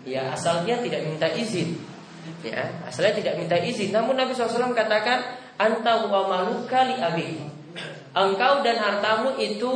Ya, 0.06 0.30
asal 0.32 0.62
dia 0.62 0.78
tidak 0.78 1.02
minta 1.04 1.26
izin. 1.26 1.74
Ya, 2.46 2.70
asalnya 2.86 3.18
tidak 3.18 3.34
minta 3.36 3.56
izin. 3.58 3.90
Namun 3.90 4.14
Nabi 4.14 4.32
SAW 4.32 4.72
katakan, 4.72 5.36
anta 5.58 6.06
wa 6.06 6.30
maluka 6.30 6.86
li 6.86 6.96
abi. 7.02 7.28
Engkau 8.14 8.62
dan 8.62 8.78
hartamu 8.78 9.38
itu 9.38 9.74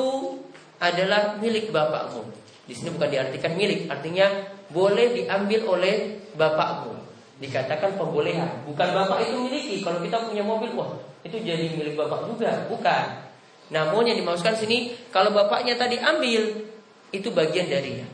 adalah 0.78 1.38
milik 1.38 1.70
bapakmu. 1.70 2.26
Di 2.64 2.72
sini 2.72 2.94
bukan 2.94 3.10
diartikan 3.12 3.52
milik, 3.54 3.86
artinya 3.92 4.53
boleh 4.74 5.14
diambil 5.14 5.60
oleh 5.64 5.94
bapakmu. 6.34 6.98
Dikatakan 7.38 7.98
pembolehan, 7.98 8.66
bukan 8.66 8.88
bapak 8.94 9.26
itu 9.26 9.38
miliki. 9.38 9.76
Kalau 9.82 10.02
kita 10.02 10.22
punya 10.26 10.42
mobil, 10.42 10.70
wah 10.74 10.90
itu 11.22 11.38
jadi 11.40 11.72
milik 11.74 11.94
bapak 11.94 12.26
juga, 12.30 12.66
bukan. 12.66 13.24
Namun 13.70 14.06
yang 14.06 14.18
dimaksudkan 14.20 14.54
sini, 14.58 14.92
kalau 15.08 15.32
bapaknya 15.32 15.74
tadi 15.78 15.98
ambil, 15.98 16.66
itu 17.10 17.28
bagian 17.30 17.70
darinya. 17.70 18.06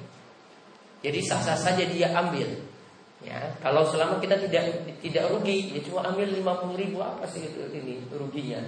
Jadi 1.00 1.20
sah-sah 1.24 1.56
saja 1.56 1.84
dia 1.88 2.12
ambil. 2.12 2.48
Ya, 3.20 3.52
kalau 3.60 3.84
selama 3.84 4.16
kita 4.16 4.40
tidak 4.48 4.88
tidak 5.04 5.28
rugi, 5.28 5.76
ya 5.76 5.80
cuma 5.84 6.08
ambil 6.08 6.24
50 6.32 6.80
ribu 6.80 7.04
apa 7.04 7.28
sih 7.28 7.44
itu 7.44 7.60
ini 7.72 8.00
ruginya? 8.16 8.60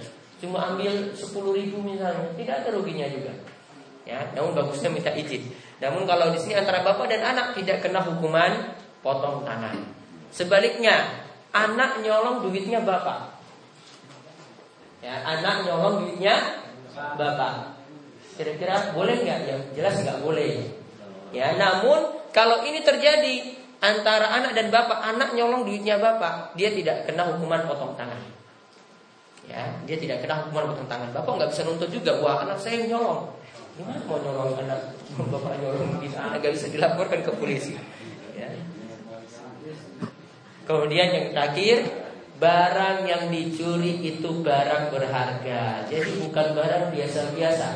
cuma 0.43 0.59
ambil 0.75 1.15
10 1.15 1.23
ribu 1.55 1.79
misalnya, 1.79 2.27
tidak 2.35 2.55
ada 2.61 2.69
ruginya 2.75 3.07
juga. 3.07 3.31
Ya, 4.03 4.19
namun 4.35 4.51
bagusnya 4.51 4.91
minta 4.91 5.07
izin. 5.15 5.47
Namun 5.83 6.07
kalau 6.07 6.31
di 6.31 6.39
sini 6.39 6.55
antara 6.55 6.79
bapak 6.79 7.11
dan 7.11 7.35
anak 7.35 7.59
tidak 7.59 7.83
kena 7.83 7.99
hukuman 7.99 8.71
potong 9.03 9.43
tangan. 9.43 9.75
Sebaliknya, 10.31 11.27
anak 11.51 11.99
nyolong 11.99 12.47
duitnya 12.47 12.79
bapak. 12.79 13.35
Ya, 15.03 15.19
anak 15.27 15.67
nyolong 15.67 16.07
duitnya 16.07 16.63
bapak. 16.95 17.75
Kira-kira 18.39 18.95
boleh 18.95 19.27
nggak? 19.27 19.39
Ya 19.43 19.57
jelas 19.75 19.99
nggak 19.99 20.23
boleh. 20.23 20.71
Ya, 21.35 21.51
namun 21.59 22.23
kalau 22.31 22.63
ini 22.63 22.79
terjadi 22.79 23.59
antara 23.83 24.31
anak 24.39 24.55
dan 24.55 24.71
bapak, 24.71 25.03
anak 25.03 25.35
nyolong 25.35 25.67
duitnya 25.67 25.99
bapak, 25.99 26.55
dia 26.55 26.71
tidak 26.71 27.11
kena 27.11 27.27
hukuman 27.27 27.67
potong 27.67 27.99
tangan. 27.99 28.23
Ya, 29.51 29.67
dia 29.83 29.99
tidak 29.99 30.23
kena 30.23 30.47
hukuman 30.47 30.71
potong 30.71 30.87
tangan. 30.87 31.11
Bapak 31.11 31.31
nggak 31.35 31.49
bisa 31.51 31.67
nuntut 31.67 31.91
juga, 31.91 32.15
wah 32.23 32.47
anak 32.47 32.63
saya 32.63 32.87
nyolong. 32.87 33.42
Gimana 33.73 34.05
mau 34.05 34.21
nyolong 34.21 34.53
anak 34.61 34.93
bapak 35.17 35.53
nyolong 35.57 35.97
gitu, 36.05 36.13
anak 36.13 36.45
nggak 36.45 36.53
bisa 36.53 36.67
dilaporkan 36.69 37.25
ke 37.25 37.31
polisi. 37.33 37.73
Ya. 38.37 38.53
Kemudian 40.69 41.09
yang 41.09 41.27
terakhir, 41.33 41.89
barang 42.37 43.09
yang 43.09 43.23
dicuri 43.33 43.97
itu 44.05 44.29
barang 44.45 44.93
berharga. 44.93 45.89
Jadi 45.89 46.11
bukan 46.21 46.47
barang 46.53 46.93
biasa-biasa. 46.93 47.69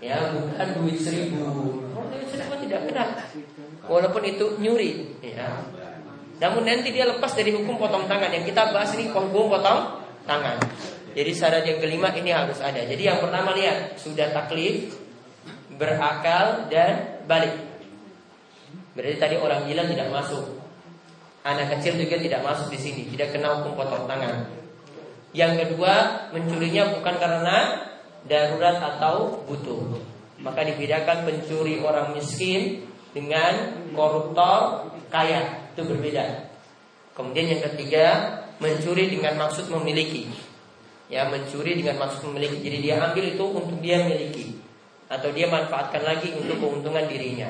Ya, 0.00 0.32
bukan 0.32 0.68
duit 0.80 0.96
seribu. 0.96 1.44
Oh, 1.92 2.04
duit 2.08 2.28
seribu 2.32 2.56
tidak 2.64 2.88
benar. 2.88 3.08
Walaupun 3.84 4.22
itu 4.24 4.56
nyuri. 4.60 5.20
Ya. 5.20 5.60
Namun 6.36 6.68
nanti 6.68 6.92
dia 6.92 7.04
lepas 7.08 7.32
dari 7.32 7.52
hukum 7.52 7.80
potong 7.80 8.08
tangan. 8.08 8.32
Yang 8.32 8.52
kita 8.52 8.72
bahas 8.72 8.92
ini 8.96 9.12
hukum 9.12 9.48
potong 9.48 10.04
tangan. 10.24 10.56
Jadi 11.16 11.32
syarat 11.32 11.64
yang 11.64 11.80
kelima 11.80 12.12
ini 12.12 12.28
harus 12.28 12.60
ada. 12.60 12.84
Jadi 12.84 13.08
yang 13.08 13.24
pertama 13.24 13.56
lihat 13.56 13.96
sudah 13.96 14.36
taklif, 14.36 15.00
berakal 15.80 16.68
dan 16.68 17.24
balik. 17.24 17.56
Berarti 18.92 19.16
tadi 19.16 19.36
orang 19.40 19.64
gila 19.64 19.88
tidak 19.88 20.08
masuk. 20.12 20.44
Anak 21.40 21.78
kecil 21.78 21.96
juga 21.96 22.20
tidak 22.20 22.44
masuk 22.44 22.68
di 22.68 22.76
sini, 22.76 23.02
tidak 23.08 23.32
kena 23.32 23.56
hukum 23.60 23.80
potong 23.80 24.04
tangan. 24.04 24.44
Yang 25.32 25.52
kedua, 25.64 26.28
mencurinya 26.36 26.96
bukan 27.00 27.14
karena 27.16 27.58
darurat 28.28 28.76
atau 28.76 29.40
butuh. 29.48 29.96
Maka 30.44 30.68
dibedakan 30.68 31.24
pencuri 31.24 31.80
orang 31.80 32.12
miskin 32.12 32.84
dengan 33.16 33.72
koruptor 33.96 34.92
kaya 35.08 35.72
itu 35.72 35.80
berbeda. 35.80 36.52
Kemudian 37.16 37.56
yang 37.56 37.62
ketiga 37.72 38.04
mencuri 38.60 39.08
dengan 39.08 39.40
maksud 39.40 39.72
memiliki. 39.72 40.28
Ya, 41.06 41.30
mencuri 41.30 41.78
dengan 41.78 42.02
maksud 42.02 42.26
memiliki. 42.30 42.58
Jadi 42.66 42.78
dia 42.82 42.98
ambil 42.98 43.24
itu 43.30 43.44
untuk 43.46 43.78
dia 43.78 44.02
miliki 44.02 44.58
atau 45.06 45.30
dia 45.30 45.46
manfaatkan 45.46 46.02
lagi 46.02 46.34
untuk 46.34 46.58
keuntungan 46.58 47.06
dirinya. 47.06 47.46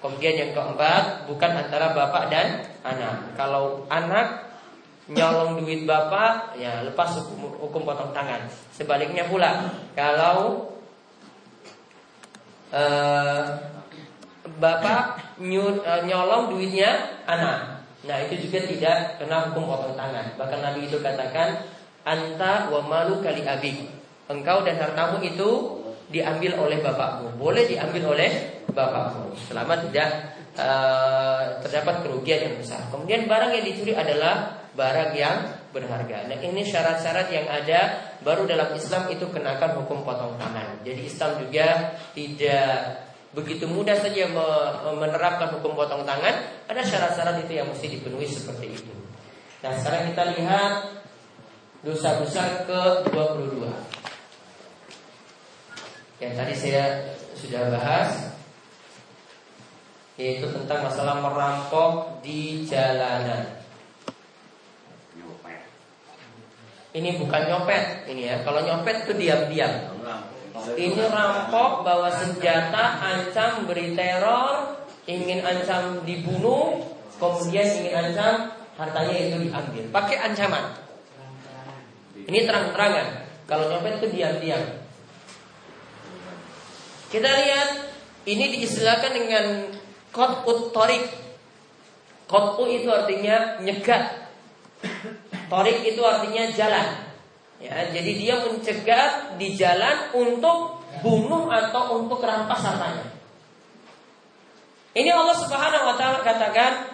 Kemudian 0.00 0.36
yang 0.36 0.50
keempat 0.52 1.28
bukan 1.28 1.50
antara 1.52 1.96
bapak 1.96 2.28
dan 2.28 2.64
anak. 2.84 3.36
Kalau 3.36 3.88
anak 3.88 4.52
nyolong 5.08 5.60
duit 5.60 5.84
bapak, 5.84 6.56
ya 6.56 6.84
lepas 6.84 7.12
hukum, 7.20 7.56
hukum 7.60 7.84
potong 7.84 8.12
tangan. 8.12 8.48
Sebaliknya 8.72 9.28
pula, 9.28 9.68
kalau 9.92 10.72
uh, 12.72 13.44
bapak 14.60 15.20
eh, 15.40 16.00
nyolong 16.04 16.52
duitnya 16.52 17.20
anak. 17.24 17.84
Nah 18.04 18.16
itu 18.28 18.48
juga 18.48 18.60
tidak 18.64 18.96
kena 19.20 19.52
hukum 19.52 19.68
potong 19.68 19.96
tangan. 19.96 20.36
Bahkan 20.36 20.60
Nabi 20.60 20.88
itu 20.88 21.00
katakan 21.00 21.64
anta 22.04 22.68
wa 22.70 22.80
malu 22.84 23.20
kali 23.24 23.42
abi. 23.44 23.88
Engkau 24.24 24.64
dan 24.64 24.80
hartamu 24.80 25.20
itu 25.20 25.80
diambil 26.08 26.56
oleh 26.60 26.80
bapakmu. 26.80 27.36
Boleh 27.36 27.68
diambil 27.68 28.16
oleh 28.16 28.62
bapakmu 28.72 29.36
selama 29.48 29.80
tidak 29.88 30.36
uh, 30.56 31.60
terdapat 31.64 32.04
kerugian 32.04 32.48
yang 32.48 32.54
besar. 32.56 32.80
Kemudian 32.88 33.28
barang 33.28 33.52
yang 33.52 33.64
dicuri 33.64 33.92
adalah 33.92 34.64
barang 34.72 35.10
yang 35.12 35.36
berharga. 35.74 36.30
Nah 36.30 36.38
ini 36.38 36.62
syarat-syarat 36.62 37.28
yang 37.34 37.46
ada 37.50 38.14
baru 38.22 38.46
dalam 38.46 38.70
Islam 38.78 39.10
itu 39.10 39.26
kenakan 39.28 39.82
hukum 39.82 40.06
potong 40.06 40.38
tangan. 40.38 40.80
Jadi 40.86 41.02
Islam 41.04 41.42
juga 41.42 41.98
tidak 42.14 43.02
begitu 43.34 43.66
mudah 43.66 43.98
saja 43.98 44.30
menerapkan 44.94 45.50
hukum 45.58 45.74
potong 45.74 46.06
tangan, 46.06 46.34
ada 46.70 46.82
syarat-syarat 46.86 47.42
itu 47.42 47.58
yang 47.58 47.66
mesti 47.66 47.90
dipenuhi 47.90 48.30
seperti 48.30 48.66
itu. 48.70 48.94
Nah, 49.66 49.74
sekarang 49.74 50.14
kita 50.14 50.24
lihat 50.38 50.72
dosa 51.84 52.16
besar 52.24 52.64
ke-22. 52.64 53.68
Yang 56.16 56.32
tadi 56.32 56.54
saya 56.56 56.84
sudah 57.36 57.62
bahas 57.68 58.32
yaitu 60.16 60.46
tentang 60.48 60.88
masalah 60.88 61.20
merampok 61.20 62.24
di 62.24 62.64
jalanan. 62.64 63.60
Ini 66.94 67.18
bukan 67.18 67.42
nyopet, 67.50 68.06
ini 68.06 68.30
ya. 68.30 68.46
Kalau 68.46 68.62
nyopet 68.62 69.04
itu 69.04 69.12
diam-diam. 69.18 69.98
Ini 70.78 71.02
rampok 71.10 71.82
bawa 71.82 72.08
senjata, 72.14 73.02
ancam 73.02 73.66
beri 73.66 73.98
teror, 73.98 74.78
ingin 75.04 75.42
ancam 75.42 76.06
dibunuh, 76.06 76.86
kemudian 77.18 77.66
ingin 77.82 77.94
ancam 77.98 78.54
hartanya 78.78 79.16
itu 79.18 79.36
diambil. 79.50 79.84
Pakai 79.90 80.16
ancaman. 80.22 80.83
Ini 82.24 82.38
terang-terangan. 82.48 83.06
Kalau 83.44 83.68
nyopet 83.68 84.00
itu 84.00 84.06
diam-diam. 84.16 84.64
Kita 87.12 87.30
lihat 87.30 87.70
ini 88.24 88.44
diistilahkan 88.58 89.12
dengan 89.12 89.44
kotut 90.10 90.72
torik. 90.72 91.04
Kotu 92.24 92.64
itu 92.72 92.88
artinya 92.88 93.60
nyegat. 93.60 94.32
Torik 95.52 95.84
itu 95.84 96.00
artinya 96.00 96.48
jalan. 96.56 96.88
Ya, 97.60 97.86
jadi 97.92 98.12
dia 98.16 98.34
mencegah 98.42 99.36
di 99.38 99.54
jalan 99.54 100.10
untuk 100.16 100.82
bunuh 101.04 101.52
atau 101.52 102.00
untuk 102.00 102.24
rampas 102.24 102.64
hartanya. 102.64 103.14
Ini 104.94 105.10
Allah 105.10 105.36
Subhanahu 105.36 105.84
wa 105.90 105.94
taala 105.98 106.22
katakan 106.22 106.93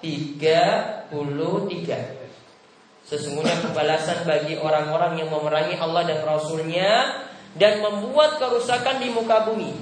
33 0.00 1.10
Sesungguhnya 3.06 3.62
pembalasan 3.62 4.26
bagi 4.26 4.58
orang-orang 4.58 5.22
yang 5.22 5.30
memerangi 5.30 5.78
Allah 5.78 6.02
dan 6.04 6.26
Rasulnya 6.26 7.22
Dan 7.54 7.80
membuat 7.80 8.42
kerusakan 8.42 8.98
di 8.98 9.14
muka 9.14 9.46
bumi 9.46 9.72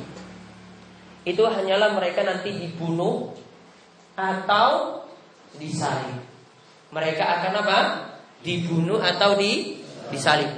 Itu 1.25 1.49
hanyalah 1.49 1.97
mereka 1.97 2.23
nanti 2.23 2.53
dibunuh 2.53 3.33
Atau 4.15 5.03
disalib 5.57 6.21
Mereka 6.93 7.25
akan 7.25 7.53
apa? 7.65 7.79
dibunuh 8.45 9.01
atau 9.01 9.35
di 9.41 9.81
disalib. 10.13 10.53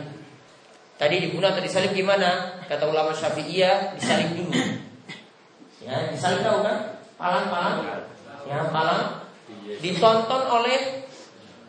Tadi 0.98 1.16
dibunuh 1.22 1.48
atau 1.48 1.62
disalib 1.62 1.94
gimana? 1.94 2.60
Kata 2.66 2.90
ulama 2.90 3.14
Syafi'iyah 3.14 3.94
disalib 3.94 4.34
dulu. 4.34 4.52
Ya, 5.86 6.10
disalib 6.10 6.42
tahu 6.42 6.66
kan? 6.66 6.98
Palang-palang. 7.14 7.76
Ya, 8.44 8.66
palang 8.74 9.25
ditonton 9.83 10.42
oleh 10.46 11.07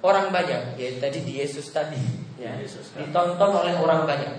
orang 0.02 0.30
banyak. 0.30 0.78
Ya, 0.78 0.90
tadi 1.02 1.20
di 1.26 1.42
Yesus 1.42 1.70
tadi. 1.74 2.00
Ya, 2.38 2.54
ditonton 2.62 3.52
oleh 3.52 3.74
orang 3.78 4.06
banyak. 4.06 4.34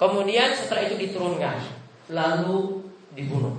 Kemudian 0.00 0.56
setelah 0.56 0.88
itu 0.88 0.96
diturunkan, 0.96 1.60
lalu 2.08 2.88
dibunuh. 3.12 3.52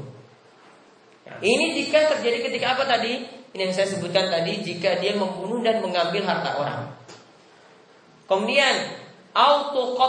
Ya, 1.28 1.38
ini 1.44 1.78
jika 1.78 2.18
terjadi 2.18 2.50
ketika 2.50 2.80
apa 2.80 2.90
tadi? 2.90 3.42
Ini 3.52 3.68
yang 3.68 3.76
saya 3.76 3.92
sebutkan 3.92 4.32
tadi 4.32 4.64
jika 4.64 4.96
dia 5.04 5.12
membunuh 5.14 5.60
dan 5.60 5.84
mengambil 5.84 6.24
harta 6.24 6.56
orang. 6.56 6.82
Kemudian 8.32 8.96
auto 9.36 10.00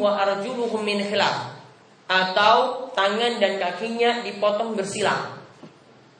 wa 0.00 0.10
arjuluhum 0.16 0.80
min 0.80 1.04
khilaf 1.04 1.60
atau 2.08 2.88
tangan 2.92 3.36
dan 3.36 3.60
kakinya 3.60 4.24
dipotong 4.24 4.76
bersilang. 4.76 5.43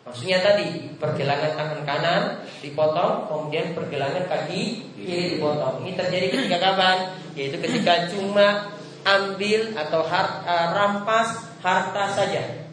Maksudnya 0.04 0.44
tadi 0.44 0.92
pergelangan 1.00 1.56
tangan 1.56 1.80
kanan 1.88 2.22
dipotong, 2.60 3.24
kemudian 3.24 3.72
pergelangan 3.72 4.28
kaki 4.28 4.92
kiri 5.00 5.40
dipotong. 5.40 5.80
Ini 5.80 5.92
terjadi 5.96 6.26
ketika 6.28 6.58
kapan? 6.60 6.96
Yaitu 7.32 7.56
ketika 7.56 8.12
cuma 8.12 8.68
ambil 9.00 9.72
atau 9.72 10.04
har, 10.04 10.44
uh, 10.44 10.68
rampas 10.76 11.56
harta 11.64 12.04
saja. 12.12 12.68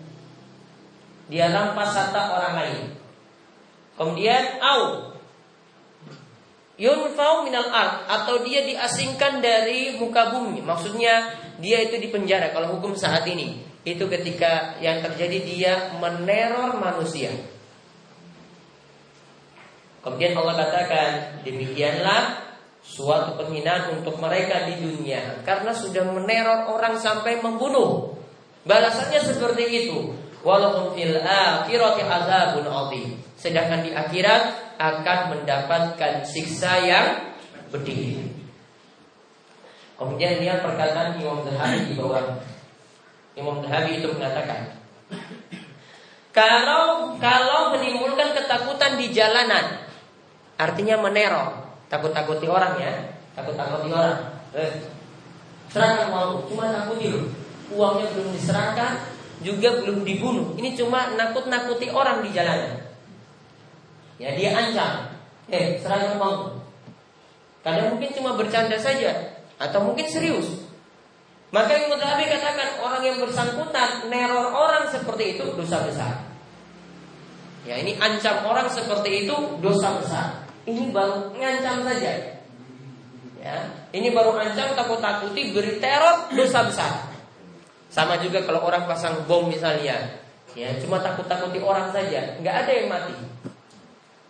Dia 1.31 1.47
rampas 1.47 1.95
harta 1.95 2.21
orang 2.35 2.53
lain. 2.59 2.81
Kemudian 3.95 4.59
au 4.59 5.15
yunfau 6.75 7.47
minal 7.47 7.71
ard 7.71 8.11
atau 8.11 8.43
dia 8.43 8.67
diasingkan 8.67 9.39
dari 9.39 9.95
muka 9.95 10.35
bumi. 10.35 10.59
Maksudnya 10.59 11.31
dia 11.63 11.79
itu 11.79 11.95
dipenjara 11.95 12.51
kalau 12.51 12.75
hukum 12.75 12.91
saat 12.91 13.23
ini 13.23 13.70
itu 13.81 14.05
ketika 14.05 14.77
yang 14.77 15.01
terjadi 15.01 15.39
dia 15.41 15.73
meneror 15.97 16.77
manusia. 16.77 17.33
Kemudian 20.01 20.33
Allah 20.37 20.55
katakan, 20.57 21.09
demikianlah 21.45 22.41
suatu 22.81 23.37
penghinaan 23.37 24.01
untuk 24.01 24.17
mereka 24.17 24.65
di 24.65 24.81
dunia 24.81 25.45
karena 25.45 25.69
sudah 25.69 26.01
meneror 26.09 26.69
orang 26.73 26.97
sampai 26.97 27.41
membunuh. 27.41 28.17
Balasannya 28.65 29.21
seperti 29.21 29.63
itu. 29.85 30.13
Walaupun 30.41 30.97
fil 30.97 31.21
akhirati 31.21 32.01
azabun 32.01 32.65
azim. 32.65 33.13
Sedangkan 33.37 33.85
di 33.85 33.93
akhirat 33.93 34.73
akan 34.77 35.19
mendapatkan 35.37 36.25
siksa 36.25 36.81
yang 36.81 37.07
pedih. 37.69 38.25
Kemudian 40.01 40.41
lihat 40.41 40.65
perkataan 40.65 41.21
Imam 41.21 41.45
Zahabi 41.45 41.93
di 41.93 41.93
bawah 41.93 42.41
Imam 43.35 43.63
Dhabi 43.63 44.03
itu 44.03 44.11
mengatakan 44.11 44.75
kalau 46.35 47.15
kalau 47.19 47.75
menimbulkan 47.75 48.35
ketakutan 48.35 48.99
di 48.99 49.11
jalanan 49.11 49.83
artinya 50.55 50.99
meneror 50.99 51.61
takut-takuti 51.91 52.47
orang 52.47 52.79
ya 52.79 52.93
takut-takuti 53.35 53.91
orang. 53.91 54.19
Eh, 54.51 54.71
serahkan 55.71 56.11
uang 56.11 56.51
cuma 56.51 56.71
takuti 56.71 57.07
uangnya 57.71 58.07
belum 58.11 58.29
diserahkan 58.35 58.93
juga 59.41 59.83
belum 59.83 60.03
dibunuh. 60.03 60.55
Ini 60.59 60.75
cuma 60.75 61.15
nakut-nakuti 61.15 61.91
orang 61.91 62.23
di 62.23 62.29
jalanan. 62.35 62.79
Ya 64.19 64.35
dia 64.35 64.55
ancam. 64.55 65.15
Eh 65.51 65.79
serahkan 65.79 66.19
uang 66.19 66.63
kadang 67.61 67.95
mungkin 67.95 68.09
cuma 68.15 68.33
bercanda 68.39 68.79
saja 68.79 69.37
atau 69.61 69.85
mungkin 69.85 70.09
serius 70.09 70.65
maka 71.51 71.71
Imam 71.75 71.99
Zahabi 71.99 72.31
katakan 72.31 72.79
orang 72.79 73.03
yang 73.03 73.19
bersangkutan 73.19 74.07
neror 74.07 74.55
orang 74.55 74.87
seperti 74.87 75.35
itu 75.35 75.51
dosa 75.51 75.83
besar. 75.83 76.31
Ya 77.67 77.75
ini 77.77 77.99
ancam 77.99 78.47
orang 78.47 78.71
seperti 78.71 79.27
itu 79.27 79.35
dosa 79.59 79.99
besar. 79.99 80.47
Ini 80.63 80.95
baru 80.95 81.35
ngancam 81.35 81.83
saja. 81.83 82.11
Ya, 83.41 83.57
ini 83.89 84.13
baru 84.13 84.37
ancam 84.37 84.77
takut-takuti 84.77 85.51
beri 85.51 85.81
teror 85.81 86.29
dosa 86.29 86.61
besar. 86.61 86.93
Sama 87.91 88.21
juga 88.21 88.45
kalau 88.45 88.63
orang 88.63 88.85
pasang 88.85 89.25
bom 89.25 89.49
misalnya, 89.49 90.21
ya 90.53 90.69
cuma 90.79 91.01
takut-takuti 91.01 91.57
orang 91.59 91.89
saja, 91.89 92.37
nggak 92.39 92.55
ada 92.63 92.71
yang 92.71 92.87
mati. 92.87 93.17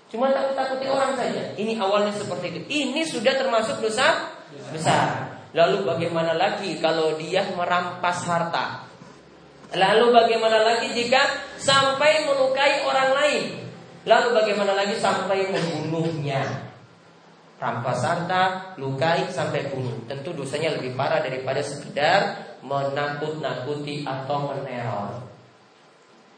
Cuma 0.09 0.31
takut-takuti 0.31 0.87
orang 0.87 1.13
saja. 1.19 1.53
Ini 1.59 1.75
awalnya 1.77 2.15
seperti 2.15 2.55
itu. 2.55 2.59
Ini 2.67 3.01
sudah 3.03 3.35
termasuk 3.35 3.83
dosa 3.83 4.31
besar. 4.71 5.39
Lalu 5.51 5.83
bagaimana 5.83 6.31
lagi 6.31 6.79
kalau 6.79 7.19
dia 7.19 7.43
merampas 7.55 8.23
harta? 8.23 8.87
Lalu 9.71 10.11
bagaimana 10.11 10.63
lagi 10.63 10.91
jika 10.91 11.19
sampai 11.59 12.27
melukai 12.27 12.83
orang 12.87 13.09
lain? 13.15 13.43
Lalu 14.07 14.27
bagaimana 14.35 14.75
lagi 14.75 14.95
sampai 14.99 15.47
membunuhnya? 15.51 16.71
Rampas 17.61 18.01
harta, 18.01 18.73
lukai 18.81 19.29
sampai 19.29 19.69
bunuh. 19.69 20.07
Tentu 20.09 20.33
dosanya 20.33 20.73
lebih 20.75 20.97
parah 20.97 21.21
daripada 21.21 21.61
sekedar 21.61 22.51
menakut-nakuti 22.65 24.01
atau 24.07 24.49
meneror. 24.49 25.29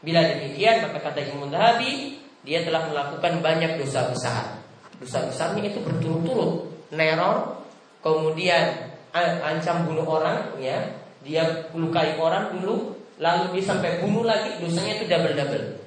Bila 0.04 0.20
demikian 0.20 0.84
maka 0.84 1.00
kata 1.00 1.24
Imam 1.32 1.48
Dhabi 1.48 2.20
dia 2.44 2.60
telah 2.60 2.92
melakukan 2.92 3.40
banyak 3.40 3.80
dosa 3.80 4.12
besar. 4.12 4.60
Dosa 5.00 5.24
besarnya 5.24 5.72
itu 5.72 5.80
berturut-turut, 5.80 6.70
neror, 6.92 7.64
kemudian 8.04 8.94
ancam 9.14 9.86
bunuh 9.86 10.04
orang 10.04 10.58
ya. 10.58 10.82
Dia 11.24 11.70
lukai 11.72 12.20
orang 12.20 12.58
dulu 12.58 12.92
lalu 13.16 13.56
dia 13.56 13.64
sampai 13.70 14.02
bunuh 14.02 14.26
lagi 14.26 14.58
dosanya 14.58 14.98
itu 14.98 15.06
double 15.06 15.38
double 15.38 15.84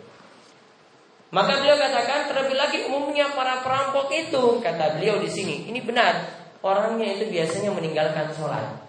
maka 1.27 1.59
beliau 1.59 1.75
katakan 1.75 2.31
terlebih 2.31 2.55
lagi 2.55 2.87
umumnya 2.87 3.27
para 3.35 3.59
perampok 3.59 4.07
itu 4.15 4.63
kata 4.63 4.95
beliau 4.95 5.19
di 5.19 5.27
sini 5.27 5.67
ini 5.67 5.83
benar. 5.83 6.23
Orangnya 6.63 7.19
itu 7.19 7.27
biasanya 7.27 7.71
meninggalkan 7.75 8.31
sholat. 8.31 8.87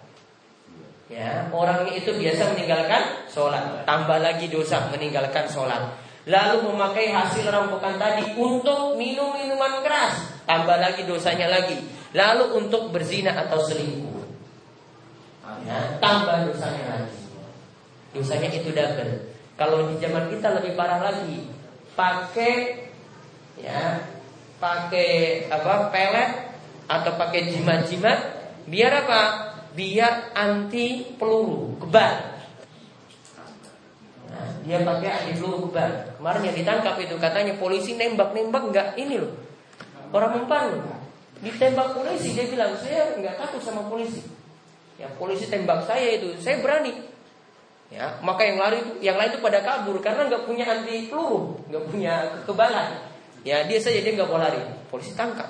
Ya 1.11 1.51
orangnya 1.51 1.99
itu 1.99 2.15
biasa 2.15 2.55
meninggalkan 2.55 3.27
sholat. 3.27 3.83
Tambah 3.83 4.23
lagi 4.23 4.47
dosa 4.47 4.87
meninggalkan 4.87 5.51
sholat. 5.51 5.99
Lalu 6.31 6.71
memakai 6.71 7.11
hasil 7.11 7.43
rampokan 7.43 7.99
tadi 7.99 8.39
untuk 8.39 8.95
minum 8.95 9.35
minuman 9.35 9.83
keras. 9.83 10.39
Tambah 10.47 10.79
lagi 10.79 11.03
dosanya 11.03 11.51
lagi. 11.51 11.75
Lalu 12.15 12.55
untuk 12.55 12.95
berzina 12.95 13.35
atau 13.35 13.59
selingkuh 13.59 14.18
ya, 15.65 15.99
tambah 15.99 16.47
dosanya 16.47 16.83
lagi. 16.95 17.19
Dosanya 18.15 18.49
itu 18.53 18.69
double. 18.73 19.13
Kalau 19.59 19.91
di 19.91 19.99
zaman 19.99 20.31
kita 20.31 20.55
lebih 20.55 20.73
parah 20.79 21.03
lagi, 21.03 21.51
pakai 21.93 22.87
ya, 23.59 24.07
pakai 24.55 25.45
apa 25.51 25.91
pelet 25.91 26.31
atau 26.87 27.11
pakai 27.19 27.51
jimat-jimat, 27.51 28.19
biar 28.71 29.03
apa? 29.03 29.21
Biar 29.75 30.31
anti 30.33 31.11
peluru 31.19 31.75
kebal. 31.77 32.13
Nah, 34.31 34.47
dia 34.63 34.79
pakai 34.81 35.09
anti 35.11 35.31
peluru 35.37 35.67
kebal. 35.69 35.91
Kemarin 36.17 36.41
yang 36.47 36.55
ditangkap 36.55 36.95
itu 37.03 37.15
katanya 37.19 37.53
polisi 37.59 37.99
nembak-nembak 37.99 38.63
nggak 38.71 38.89
ini 38.95 39.19
loh. 39.19 39.35
Orang 40.15 40.39
mempan 40.39 40.71
loh. 40.71 40.97
Ditembak 41.43 41.99
polisi 41.99 42.31
dia 42.31 42.47
bilang 42.47 42.79
saya 42.79 43.15
nggak 43.19 43.35
takut 43.37 43.59
sama 43.59 43.85
polisi. 43.91 44.38
Ya, 44.99 45.07
polisi 45.15 45.47
tembak 45.47 45.87
saya 45.87 46.19
itu, 46.19 46.35
saya 46.43 46.59
berani. 46.59 46.91
Ya, 47.89 48.19
maka 48.21 48.45
yang 48.45 48.61
lari 48.61 48.83
itu, 48.83 48.91
yang 49.01 49.17
lain 49.17 49.33
itu 49.33 49.41
pada 49.41 49.65
kabur 49.65 49.97
karena 50.03 50.29
nggak 50.29 50.45
punya 50.45 50.67
anti 50.67 51.09
peluru, 51.09 51.57
nggak 51.71 51.83
punya 51.89 52.13
kekebalan. 52.43 53.01
Ya, 53.41 53.65
dia 53.65 53.79
saja 53.79 54.03
dia 54.03 54.13
nggak 54.13 54.29
mau 54.29 54.37
lari. 54.37 54.61
Polisi 54.91 55.15
tangkap. 55.15 55.49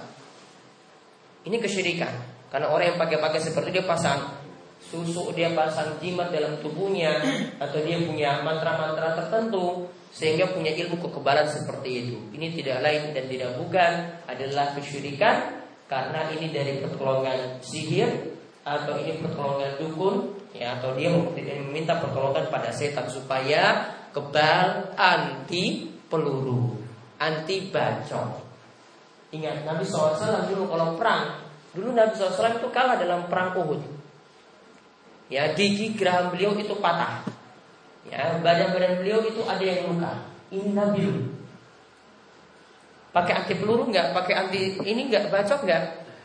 Ini 1.44 1.58
kesyirikan. 1.60 2.14
Karena 2.54 2.72
orang 2.72 2.96
yang 2.96 3.00
pakai-pakai 3.02 3.42
seperti 3.42 3.76
dia 3.76 3.86
pasang 3.86 4.40
susu, 4.80 5.36
dia 5.36 5.52
pasang 5.52 6.00
jimat 6.00 6.32
dalam 6.32 6.62
tubuhnya, 6.64 7.20
atau 7.60 7.84
dia 7.84 8.00
punya 8.00 8.40
mantra-mantra 8.42 9.20
tertentu, 9.20 9.92
sehingga 10.10 10.50
punya 10.50 10.72
ilmu 10.74 10.98
kekebalan 10.98 11.46
seperti 11.46 11.90
itu. 12.06 12.18
Ini 12.34 12.56
tidak 12.56 12.82
lain 12.82 13.12
dan 13.12 13.26
tidak 13.28 13.52
bukan 13.60 13.92
adalah 14.26 14.74
kesyirikan 14.74 15.60
karena 15.90 16.30
ini 16.38 16.54
dari 16.54 16.80
pertolongan 16.82 17.60
sihir 17.62 18.39
atau 18.70 18.94
ini 19.02 19.18
pertolongan 19.26 19.82
dukun 19.82 20.16
ya 20.54 20.78
atau 20.78 20.94
dia 20.94 21.10
meminta 21.66 21.98
pertolongan 21.98 22.46
pada 22.54 22.70
setan 22.70 23.10
supaya 23.10 23.90
kebal 24.14 24.94
anti 24.94 25.90
peluru, 26.06 26.78
anti 27.18 27.70
bacok. 27.74 28.46
Ingat 29.30 29.66
Nabi 29.66 29.86
SAW 29.86 30.50
dulu 30.50 30.70
kalau 30.70 30.98
perang, 30.98 31.46
dulu 31.74 31.94
Nabi 31.94 32.14
SAW 32.18 32.62
itu 32.62 32.70
kalah 32.74 32.98
dalam 32.98 33.30
perang 33.30 33.58
Uhud. 33.58 33.82
Ya 35.30 35.54
gigi 35.54 35.94
geraham 35.94 36.34
beliau 36.34 36.58
itu 36.58 36.74
patah. 36.82 37.22
Ya 38.10 38.42
badan-badan 38.42 39.06
beliau 39.06 39.22
itu 39.22 39.46
ada 39.46 39.62
yang 39.62 39.94
luka. 39.94 40.26
Ini 40.50 40.74
Nabi 40.74 41.00
dulu. 41.06 41.24
Pakai 43.14 43.34
anti 43.46 43.54
peluru 43.58 43.90
nggak? 43.90 44.18
Pakai 44.18 44.34
anti 44.34 44.62
ini 44.82 45.10
nggak 45.10 45.30
bacok 45.30 45.62
nggak? 45.66 45.84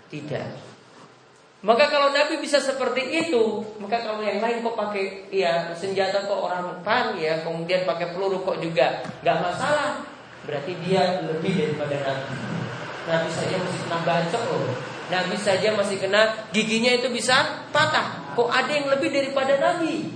Tidak. 0.08 0.63
Maka 1.64 1.88
kalau 1.88 2.12
Nabi 2.12 2.44
bisa 2.44 2.60
seperti 2.60 3.08
itu, 3.24 3.64
maka 3.80 4.04
kalau 4.04 4.20
yang 4.20 4.36
lain 4.36 4.60
kok 4.60 4.76
pakai 4.76 5.32
ya 5.32 5.72
senjata 5.72 6.28
kok 6.28 6.36
orang 6.36 6.84
pan 6.84 7.16
ya, 7.16 7.40
kemudian 7.40 7.88
pakai 7.88 8.12
peluru 8.12 8.44
kok 8.44 8.60
juga 8.60 9.00
nggak 9.24 9.38
masalah. 9.40 10.04
Berarti 10.44 10.76
dia 10.84 11.24
lebih 11.24 11.56
daripada 11.56 11.96
Nabi. 12.04 12.36
Nabi 13.08 13.28
saja 13.32 13.56
masih 13.56 13.80
kena 13.80 13.98
bacok 14.04 14.42
loh. 14.52 14.76
Nabi 15.08 15.36
saja 15.40 15.68
masih 15.72 15.96
kena 15.96 16.22
giginya 16.52 16.92
itu 17.00 17.08
bisa 17.08 17.64
patah. 17.72 18.36
Kok 18.36 18.52
ada 18.52 18.68
yang 18.68 18.92
lebih 18.92 19.08
daripada 19.08 19.56
Nabi? 19.56 20.12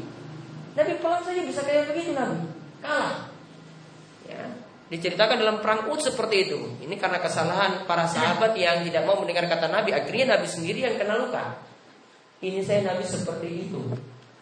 Nabi 0.77 0.93
pelan 1.01 1.25
saja 1.25 1.41
bisa 1.49 1.65
kayak 1.65 1.89
begitu 1.89 2.13
Nabi. 2.13 2.45
Kalah. 2.85 3.29
Diceritakan 4.89 5.37
dalam 5.37 5.57
perang 5.61 5.93
Uhud 5.93 6.01
seperti 6.01 6.49
itu. 6.49 6.59
Ini 6.81 6.97
karena 6.97 7.21
kesalahan 7.21 7.85
para 7.85 8.09
sahabat 8.09 8.57
yang 8.57 8.81
tidak 8.89 9.05
mau 9.05 9.21
mendengar 9.21 9.45
kata 9.45 9.69
Nabi. 9.69 9.93
Akhirnya 9.93 10.37
Nabi 10.37 10.49
sendiri 10.49 10.89
yang 10.89 10.97
kena 10.97 11.21
luka. 11.21 11.61
Ini 12.41 12.65
saya 12.65 12.89
Nabi 12.89 13.05
seperti 13.05 13.69
itu. 13.69 13.81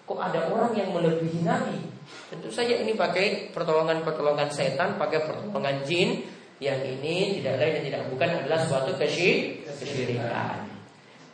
kok 0.06 0.22
ada 0.22 0.46
orang 0.46 0.70
yang 0.78 0.94
melebihi 0.94 1.42
Nabi? 1.42 1.82
Tentu 2.30 2.46
saja 2.54 2.78
ini 2.78 2.94
pakai 2.94 3.50
pertolongan-pertolongan 3.50 4.54
setan, 4.54 4.94
pakai 4.94 5.26
pertolongan 5.26 5.82
jin 5.82 6.22
yang 6.62 6.78
ini 6.78 7.42
tidak 7.42 7.59
lain 7.59 7.72
dan 7.74 7.82
tidak 7.82 8.02
bukan 8.14 8.28
adalah 8.38 8.61
suatu 8.62 8.94
kesyirikan. 8.94 10.62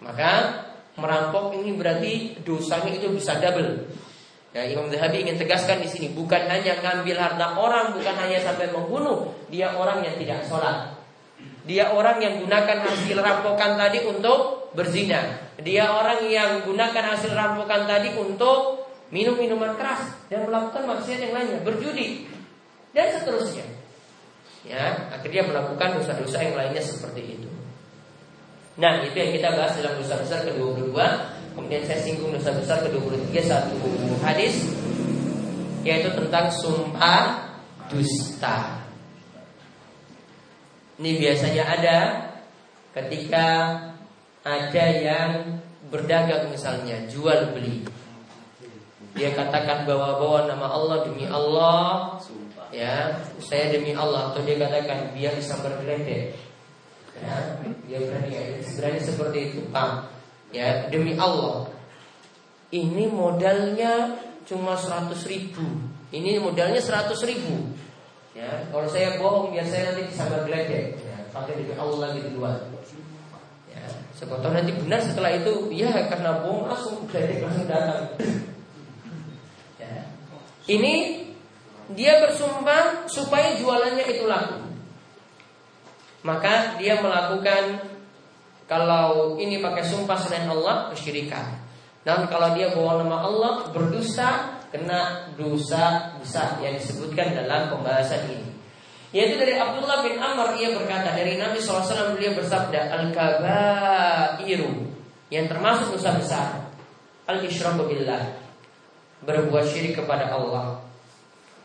Maka 0.01 0.31
merampok 0.97 1.53
ini 1.61 1.77
berarti 1.77 2.41
dosanya 2.41 2.97
itu 2.97 3.13
bisa 3.13 3.37
double. 3.39 3.93
Ya, 4.53 4.69
Imam 4.69 4.93
Zahabi 4.93 5.25
ingin 5.25 5.41
tegaskan 5.41 5.81
di 5.81 5.89
sini 5.89 6.13
bukan 6.13 6.45
hanya 6.45 6.77
ngambil 6.85 7.17
harta 7.17 7.57
orang, 7.57 7.97
bukan 7.97 8.15
hanya 8.21 8.37
sampai 8.45 8.69
membunuh, 8.69 9.33
dia 9.49 9.73
orang 9.73 10.05
yang 10.05 10.13
tidak 10.21 10.45
sholat. 10.45 10.93
Dia 11.65 11.89
orang 11.89 12.21
yang 12.21 12.45
gunakan 12.45 12.85
hasil 12.85 13.17
rampokan 13.17 13.81
tadi 13.81 14.05
untuk 14.05 14.69
berzina. 14.77 15.41
Dia 15.57 15.89
orang 15.89 16.29
yang 16.29 16.69
gunakan 16.69 17.17
hasil 17.17 17.33
rampokan 17.33 17.89
tadi 17.89 18.13
untuk 18.13 18.85
minum 19.09 19.41
minuman 19.41 19.73
keras 19.73 20.21
dan 20.29 20.45
melakukan 20.45 20.85
maksiat 20.85 21.19
yang 21.29 21.33
lainnya, 21.33 21.59
berjudi 21.65 22.29
dan 22.93 23.09
seterusnya. 23.09 23.65
Ya, 24.69 25.09
akhirnya 25.17 25.49
melakukan 25.49 25.97
dosa-dosa 25.97 26.39
yang 26.45 26.55
lainnya 26.61 26.85
seperti 26.85 27.41
itu. 27.41 27.49
Nah, 28.77 29.05
itu 29.05 29.17
yang 29.17 29.33
kita 29.33 29.49
bahas 29.53 29.77
dalam 29.81 30.01
dosa 30.01 30.17
besar 30.21 30.45
ke-22 30.49 30.97
Kemudian 31.53 31.85
saya 31.85 32.01
singgung 32.01 32.33
dosa 32.33 32.53
besar 32.57 32.81
ke-23 32.89 33.33
satu 33.45 33.77
hadis 34.25 34.65
yaitu 35.83 36.11
tentang 36.15 36.47
sumpah 36.49 37.53
dusta. 37.91 38.87
Ini 41.03 41.19
biasanya 41.19 41.65
ada 41.67 41.99
ketika 42.95 43.47
ada 44.47 44.85
yang 44.95 45.59
berdagang 45.91 46.49
misalnya 46.49 47.05
jual 47.11 47.53
beli. 47.53 47.83
Dia 49.13 49.37
katakan 49.37 49.85
bawa-bawa 49.85 50.49
nama 50.49 50.73
Allah 50.73 51.05
demi 51.05 51.29
Allah, 51.29 52.17
ya 52.73 53.13
saya 53.43 53.77
demi 53.77 53.93
Allah 53.93 54.33
atau 54.33 54.41
dia 54.41 54.57
katakan 54.57 55.13
biar 55.13 55.37
bisa 55.37 55.61
bergeledek. 55.61 56.33
Ya, 57.23 57.61
dia 57.85 57.99
berani, 58.09 58.33
ya, 58.33 58.43
berani 58.65 59.01
seperti 59.05 59.39
itu, 59.53 59.61
Pak 59.69 60.12
ya 60.53 60.87
demi 60.93 61.17
Allah. 61.17 61.67
Ini 62.73 63.09
modalnya 63.13 64.17
cuma 64.49 64.77
100 64.77 65.13
ribu. 65.29 65.65
Ini 66.13 66.41
modalnya 66.41 66.81
100 66.81 67.13
ribu. 67.29 67.73
Ya 68.33 68.65
kalau 68.73 68.89
saya 68.89 69.21
bohong 69.21 69.53
biar 69.53 69.67
saya 69.69 69.93
nanti 69.93 70.09
bisa 70.09 70.25
bergeledek 70.25 70.97
ya, 71.05 71.17
pakai 71.37 71.53
demi 71.53 71.77
Allah 71.77 72.17
gitu 72.17 72.41
dua 72.41 72.65
ya 73.69 73.85
siapa 74.17 74.41
nanti 74.41 74.73
benar 74.73 75.05
setelah 75.05 75.37
itu 75.37 75.69
ya 75.69 75.93
karena 76.09 76.41
bohong 76.41 76.65
langsung 76.65 77.05
geledek 77.13 77.45
langsung 77.45 77.69
datang. 77.69 78.17
Ya. 79.77 80.09
ini 80.65 81.23
dia 81.93 82.25
bersumpah 82.25 83.05
supaya 83.05 83.53
jualannya 83.61 84.05
itu 84.09 84.25
laku. 84.25 84.65
Maka 86.23 86.79
dia 86.79 87.03
melakukan 87.03 87.83
kalau 88.73 89.37
ini 89.37 89.61
pakai 89.61 89.85
sumpah 89.85 90.17
selain 90.17 90.49
Allah 90.49 90.89
kesyirikan. 90.89 91.61
Dan 92.09 92.25
kalau 92.33 92.57
dia 92.57 92.73
bawa 92.73 93.05
nama 93.05 93.29
Allah 93.29 93.53
berdosa 93.69 94.59
kena 94.73 95.29
dosa 95.37 96.17
besar 96.17 96.57
yang 96.65 96.81
disebutkan 96.81 97.37
dalam 97.37 97.69
pembahasan 97.69 98.33
ini. 98.33 98.49
Yaitu 99.13 99.37
dari 99.37 99.61
Abdullah 99.61 100.01
bin 100.01 100.17
Amr 100.17 100.57
ia 100.57 100.73
berkata 100.73 101.13
dari 101.13 101.37
Nabi 101.37 101.61
SAW 101.61 102.17
beliau 102.17 102.33
bersabda 102.33 102.97
al 102.97 103.13
kabairu 103.13 104.89
yang 105.29 105.53
termasuk 105.53 106.01
dosa 106.01 106.17
besar 106.17 106.49
al 107.29 107.45
billah 107.45 108.41
berbuat 109.21 109.69
syirik 109.69 110.01
kepada 110.01 110.33
Allah 110.33 110.81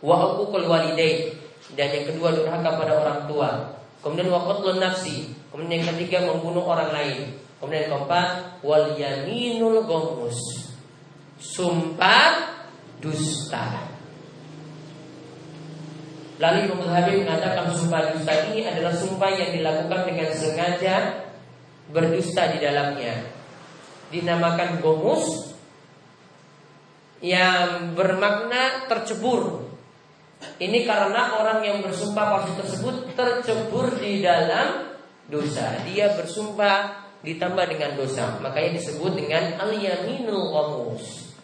wa 0.04 0.43
walidain 0.43 1.39
dan 1.80 1.88
yang 1.88 2.06
kedua 2.12 2.36
durhaka 2.36 2.70
pada 2.76 2.93
orang 3.00 3.20
tua 3.32 3.50
kemudian 4.04 4.28
wa 4.28 4.43
nafsi 4.76 5.37
Kemudian 5.51 5.83
yang 5.83 5.95
ketiga 5.95 6.27
membunuh 6.27 6.67
orang 6.67 6.91
lain. 6.91 7.39
Kemudian 7.57 7.88
yang 7.88 7.91
keempat 7.97 8.27
wal 8.62 8.93
yaminul 8.99 9.81
gomus. 9.88 10.38
Sumpah 11.39 12.57
dusta. 12.99 13.88
Lalu 16.38 16.69
Imam 16.69 16.86
Zahabi 16.86 17.25
mengatakan 17.25 17.73
sumpah 17.73 18.13
dusta 18.13 18.33
ini 18.53 18.69
adalah 18.69 18.93
sumpah 18.93 19.29
yang 19.33 19.49
dilakukan 19.57 20.01
dengan 20.05 20.29
sengaja 20.38 20.95
berdusta 21.89 22.53
di 22.53 22.57
dalamnya. 22.62 23.25
Dinamakan 24.13 24.77
gomus 24.77 25.55
yang 27.25 27.97
bermakna 27.97 28.86
tercebur. 28.86 29.65
Ini 30.62 30.86
karena 30.86 31.41
orang 31.41 31.65
yang 31.65 31.81
bersumpah 31.81 32.25
palsu 32.38 32.53
tersebut 32.62 33.10
tercebur 33.17 33.97
di 33.97 34.21
dalam 34.21 34.96
dosa. 35.27 35.83
Dia 35.87 36.15
bersumpah 36.15 37.07
ditambah 37.23 37.65
dengan 37.67 37.95
dosa. 37.99 38.39
Makanya 38.39 38.79
disebut 38.79 39.15
dengan 39.15 39.59
al-yaminul 39.59 40.51
ghamus. 40.51 41.35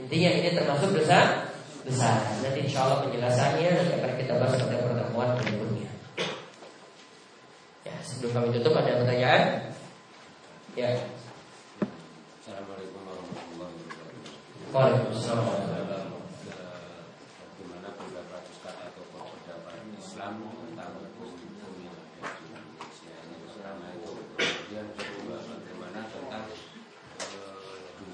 Intinya 0.00 0.30
ini 0.32 0.50
termasuk 0.56 0.96
dosa 0.96 1.48
besar. 1.84 2.22
Nanti 2.40 2.60
insya 2.64 2.86
Allah 2.86 3.04
penjelasannya 3.04 3.68
nanti 3.74 3.92
akan 3.98 4.12
kita 4.16 4.32
bahas 4.38 4.56
pada 4.56 4.78
pertemuan 4.80 5.36
berikutnya. 5.36 5.90
Ya, 7.82 7.94
sebelum 8.00 8.30
kami 8.32 8.48
tutup 8.56 8.72
ada 8.78 9.02
pertanyaan? 9.02 9.74
Ya. 10.78 10.90
Assalamualaikum 12.40 13.02
warahmatullahi 13.04 13.74
wabarakatuh. 13.76 14.72
Waalaikumsalam. 14.72 15.72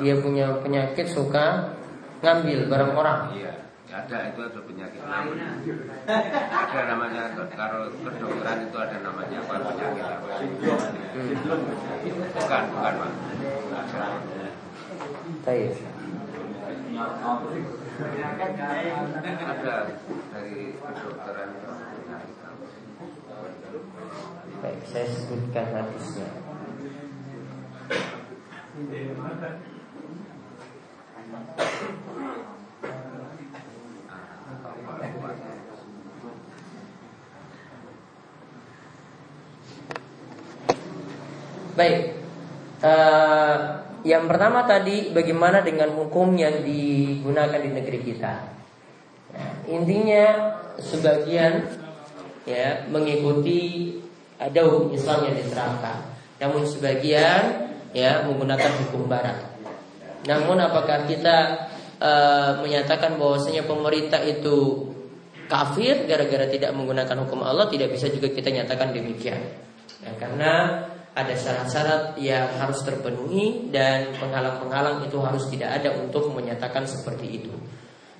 dia 0.00 0.14
punya 0.20 0.46
penyakit 0.60 1.06
suka 1.08 1.76
ngambil 2.20 2.58
barang 2.68 2.92
orang. 2.96 3.20
Iya 3.36 3.66
ada 3.96 4.18
itu 4.34 4.40
ada 4.42 4.60
penyakit 4.66 5.00
namanya. 5.06 5.48
Ada 6.50 6.80
namanya 6.90 7.22
kalau 7.54 7.86
kedokteran 7.94 8.58
itu 8.66 8.76
ada 8.76 8.96
namanya 8.98 9.38
apa 9.46 9.54
penyakit 9.62 10.04
apa? 10.04 10.28
Hmm. 10.42 11.62
bukan 12.34 12.62
bukan 12.74 12.94
pak 12.98 13.12
Baik. 15.46 15.74
Ada 19.46 19.76
dari 20.34 20.58
kedokteran 20.74 21.50
Baik, 24.56 24.80
saya 24.88 25.06
sebutkan 25.14 25.66
hadisnya. 25.68 26.28
Baik, 28.76 28.92
uh, 42.84 43.56
yang 44.04 44.28
pertama 44.28 44.68
tadi 44.68 45.08
bagaimana 45.16 45.64
dengan 45.64 45.96
hukum 45.96 46.36
yang 46.36 46.60
digunakan 46.60 47.56
di 47.56 47.70
negeri 47.72 48.00
kita. 48.04 48.44
Ya, 49.32 49.46
intinya 49.72 50.24
sebagian 50.76 51.64
ya 52.44 52.84
mengikuti 52.92 53.92
ada 54.36 54.68
hukum 54.68 54.92
Islam 54.92 55.32
yang 55.32 55.36
diterapkan, 55.40 56.12
namun 56.44 56.68
sebagian 56.68 57.65
ya 57.96 58.28
menggunakan 58.28 58.72
hukum 58.84 59.08
Barat. 59.08 59.56
Namun 60.28 60.60
apakah 60.60 61.08
kita 61.08 61.66
uh, 61.96 62.60
menyatakan 62.60 63.16
bahwasanya 63.16 63.64
pemerintah 63.64 64.20
itu 64.20 64.84
kafir 65.48 66.04
gara-gara 66.04 66.44
tidak 66.50 66.76
menggunakan 66.76 67.24
hukum 67.24 67.40
Allah 67.40 67.70
tidak 67.72 67.94
bisa 67.96 68.12
juga 68.12 68.28
kita 68.28 68.52
nyatakan 68.52 68.92
demikian. 68.92 69.40
Ya, 70.04 70.12
karena 70.20 70.52
ada 71.16 71.32
syarat-syarat 71.32 72.20
yang 72.20 72.60
harus 72.60 72.84
terpenuhi 72.84 73.72
dan 73.72 74.12
penghalang-penghalang 74.20 75.08
itu 75.08 75.16
harus 75.24 75.48
tidak 75.48 75.80
ada 75.80 75.96
untuk 75.96 76.28
menyatakan 76.36 76.84
seperti 76.84 77.40
itu. 77.40 77.54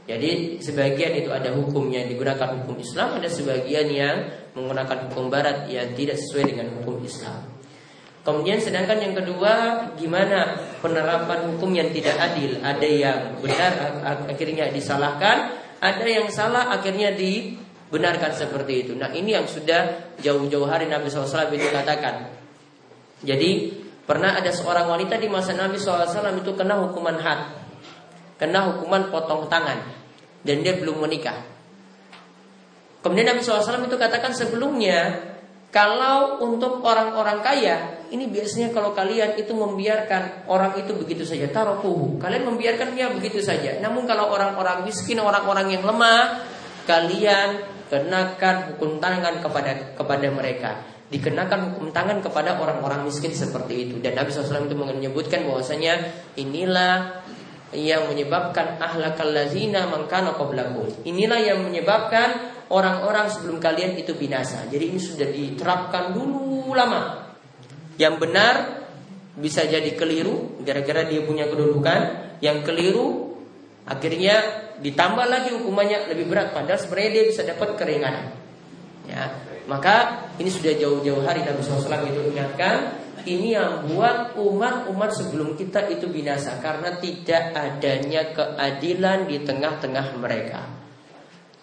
Jadi 0.07 0.63
sebagian 0.63 1.19
itu 1.19 1.35
ada 1.35 1.51
hukumnya 1.53 2.07
yang 2.07 2.15
digunakan 2.15 2.63
hukum 2.63 2.79
Islam, 2.79 3.19
ada 3.19 3.27
sebagian 3.29 3.91
yang 3.91 4.17
menggunakan 4.55 5.11
hukum 5.11 5.29
Barat 5.29 5.67
yang 5.67 5.93
tidak 5.99 6.17
sesuai 6.17 6.55
dengan 6.55 6.73
hukum 6.79 7.03
Islam. 7.03 7.56
Kemudian 8.27 8.59
sedangkan 8.59 8.99
yang 8.99 9.15
kedua 9.15 9.87
gimana 9.95 10.59
penerapan 10.83 11.47
hukum 11.55 11.71
yang 11.71 11.95
tidak 11.95 12.19
adil? 12.19 12.59
Ada 12.59 12.89
yang 12.91 13.19
benar 13.39 14.03
akhirnya 14.27 14.67
disalahkan. 14.75 15.55
Ada 15.79 16.03
yang 16.03 16.27
salah 16.35 16.75
akhirnya 16.75 17.15
dibenarkan 17.15 18.35
seperti 18.35 18.83
itu. 18.83 18.93
Nah 18.99 19.15
ini 19.15 19.31
yang 19.31 19.47
sudah 19.47 20.11
jauh-jauh 20.19 20.67
hari 20.67 20.91
Nabi 20.91 21.07
SAW 21.07 21.55
itu 21.55 21.71
katakan. 21.71 22.35
Jadi 23.23 23.79
pernah 24.03 24.35
ada 24.35 24.51
seorang 24.51 24.91
wanita 24.91 25.23
di 25.23 25.31
masa 25.31 25.55
Nabi 25.55 25.79
SAW 25.79 26.11
itu 26.43 26.51
kena 26.59 26.83
hukuman 26.83 27.23
had, 27.23 27.55
kena 28.43 28.75
hukuman 28.75 29.07
potong 29.15 29.47
tangan, 29.47 29.87
dan 30.43 30.67
dia 30.67 30.75
belum 30.83 30.99
menikah. 30.99 31.47
Kemudian 33.07 33.31
Nabi 33.31 33.39
SAW 33.39 33.87
itu 33.87 33.95
katakan 33.95 34.35
sebelumnya, 34.35 35.15
kalau 35.77 36.41
untuk 36.41 36.81
orang-orang 36.81 37.45
kaya, 37.45 38.01
ini 38.09 38.33
biasanya 38.33 38.73
kalau 38.73 38.97
kalian 38.97 39.37
itu 39.37 39.53
membiarkan 39.53 40.49
orang 40.49 40.73
itu 40.81 40.97
begitu 40.97 41.29
saja, 41.29 41.53
taruh 41.53 41.85
Kalian 42.17 42.49
membiarkan 42.49 42.97
dia 42.97 43.13
begitu 43.13 43.45
saja. 43.45 43.77
Namun 43.85 44.09
kalau 44.09 44.33
orang-orang 44.33 44.89
miskin, 44.89 45.21
orang-orang 45.21 45.77
yang 45.77 45.85
lemah, 45.85 46.41
kalian 46.89 47.61
kenakan 47.93 48.73
hukum 48.73 49.05
tangan 49.05 49.45
kepada 49.45 49.93
kepada 49.93 50.27
mereka. 50.33 50.81
Dikenakan 51.13 51.77
hukum 51.77 51.93
tangan 51.93 52.25
kepada 52.25 52.57
orang-orang 52.57 53.05
miskin 53.05 53.37
seperti 53.37 53.85
itu. 53.85 53.95
Dan 54.01 54.17
Nabi 54.17 54.33
SAW 54.33 54.65
itu 54.65 54.81
menyebutkan 54.81 55.45
bahwasanya 55.45 56.01
inilah 56.41 57.21
yang 57.77 58.09
menyebabkan 58.09 58.81
ahlakal 58.81 59.29
lazina 59.29 59.85
mangkana 59.93 60.33
qablakum. 60.41 60.89
Inilah 61.05 61.37
yang 61.37 61.61
menyebabkan 61.69 62.56
orang-orang 62.73 63.27
sebelum 63.31 63.59
kalian 63.63 63.99
itu 63.99 64.17
binasa. 64.17 64.67
Jadi 64.67 64.85
ini 64.95 65.01
sudah 65.01 65.29
diterapkan 65.29 66.15
dulu 66.15 66.73
lama. 66.75 67.33
Yang 67.97 68.15
benar 68.21 68.55
bisa 69.37 69.65
jadi 69.65 69.93
keliru 69.97 70.61
gara-gara 70.65 71.07
dia 71.07 71.23
punya 71.23 71.47
kedudukan. 71.47 72.01
Yang 72.45 72.59
keliru 72.69 73.07
akhirnya 73.87 74.67
ditambah 74.83 75.27
lagi 75.27 75.51
hukumannya 75.57 76.11
lebih 76.13 76.27
berat. 76.29 76.53
Padahal 76.53 76.81
sebenarnya 76.81 77.11
dia 77.11 77.25
bisa 77.31 77.43
dapat 77.47 77.79
keringanan. 77.79 78.35
Ya 79.07 79.47
maka 79.67 80.27
ini 80.39 80.47
sudah 80.47 80.79
jauh-jauh 80.79 81.27
hari 81.27 81.43
Nabi 81.43 81.59
SAW 81.59 82.07
itu 82.07 82.23
ingatkan 82.31 83.03
ini 83.27 83.59
yang 83.59 83.91
buat 83.91 84.39
umat-umat 84.39 85.11
sebelum 85.11 85.59
kita 85.59 85.91
itu 85.91 86.07
binasa 86.07 86.63
karena 86.63 86.95
tidak 87.03 87.51
adanya 87.51 88.31
keadilan 88.31 89.27
di 89.27 89.43
tengah-tengah 89.43 90.15
mereka. 90.23 90.76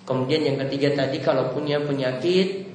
Kemudian 0.04 0.42
yang 0.44 0.58
ketiga 0.68 1.08
tadi 1.08 1.18
kalau 1.24 1.56
punya 1.56 1.80
penyakit 1.80 2.68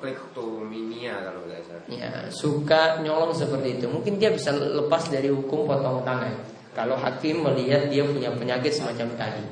kleptominia 0.00 1.20
kalau 1.20 1.44
nggak 1.44 1.60
salah. 1.60 1.84
Ya, 1.92 2.12
suka 2.32 3.04
nyolong 3.04 3.36
seperti 3.36 3.76
itu. 3.76 3.86
Mungkin 3.86 4.16
dia 4.16 4.32
bisa 4.32 4.50
lepas 4.56 5.12
dari 5.12 5.28
hukum 5.28 5.68
potong 5.68 6.00
tangan. 6.02 6.32
Kalau 6.72 6.96
hakim 6.96 7.44
melihat 7.44 7.92
dia 7.92 8.08
punya 8.08 8.32
penyakit 8.32 8.72
semacam 8.72 9.12
tadi. 9.20 9.44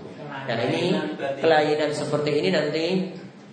Nah 0.49 0.57
ini 0.65 0.97
kelainan 1.45 1.93
seperti 1.93 2.41
ini 2.41 2.49
nanti 2.49 2.85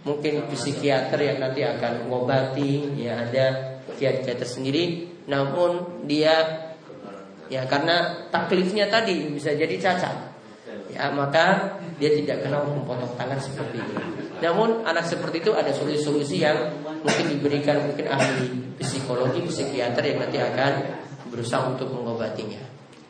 mungkin 0.05 0.47
psikiater 0.47 1.17
yang 1.17 1.41
nanti 1.41 1.65
akan 1.65 2.05
mengobati 2.07 2.93
ya 2.95 3.25
ada 3.25 3.75
psikiater 3.89 4.45
sendiri 4.45 5.11
namun 5.25 6.05
dia 6.05 6.69
ya 7.49 7.65
karena 7.65 8.29
taklifnya 8.29 8.85
tadi 8.85 9.33
bisa 9.33 9.57
jadi 9.57 9.75
cacat 9.81 10.34
ya 10.91 11.09
maka 11.13 11.77
dia 11.97 12.11
tidak 12.13 12.45
kena 12.45 12.61
hukum 12.61 12.83
potong 12.85 13.13
tangan 13.15 13.39
seperti 13.39 13.81
itu. 13.81 13.93
Namun 14.43 14.83
anak 14.83 15.07
seperti 15.07 15.41
itu 15.41 15.51
ada 15.55 15.71
solusi-solusi 15.71 16.43
yang 16.43 16.75
mungkin 17.01 17.25
diberikan 17.31 17.87
mungkin 17.87 18.05
ahli 18.11 18.75
psikologi 18.81 19.45
psikiater 19.47 20.03
yang 20.03 20.19
nanti 20.21 20.37
akan 20.41 20.73
berusaha 21.31 21.65
untuk 21.71 21.89
mengobatinya. 21.89 22.61